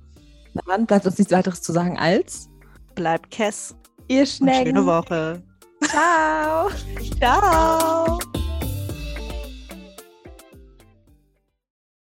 Na 0.53 0.61
dann 0.67 0.85
bleibt 0.85 1.07
uns 1.07 1.17
nichts 1.17 1.33
weiteres 1.33 1.63
zu 1.63 1.73
sagen 1.73 1.99
als 1.99 2.52
Bleibt 2.95 3.31
Kess. 3.31 3.75
ihr 4.09 4.27
schnell. 4.27 4.67
schöne 4.67 4.85
Woche. 4.87 5.43
Ciao. 5.91 6.71
Ciao. 7.19 8.19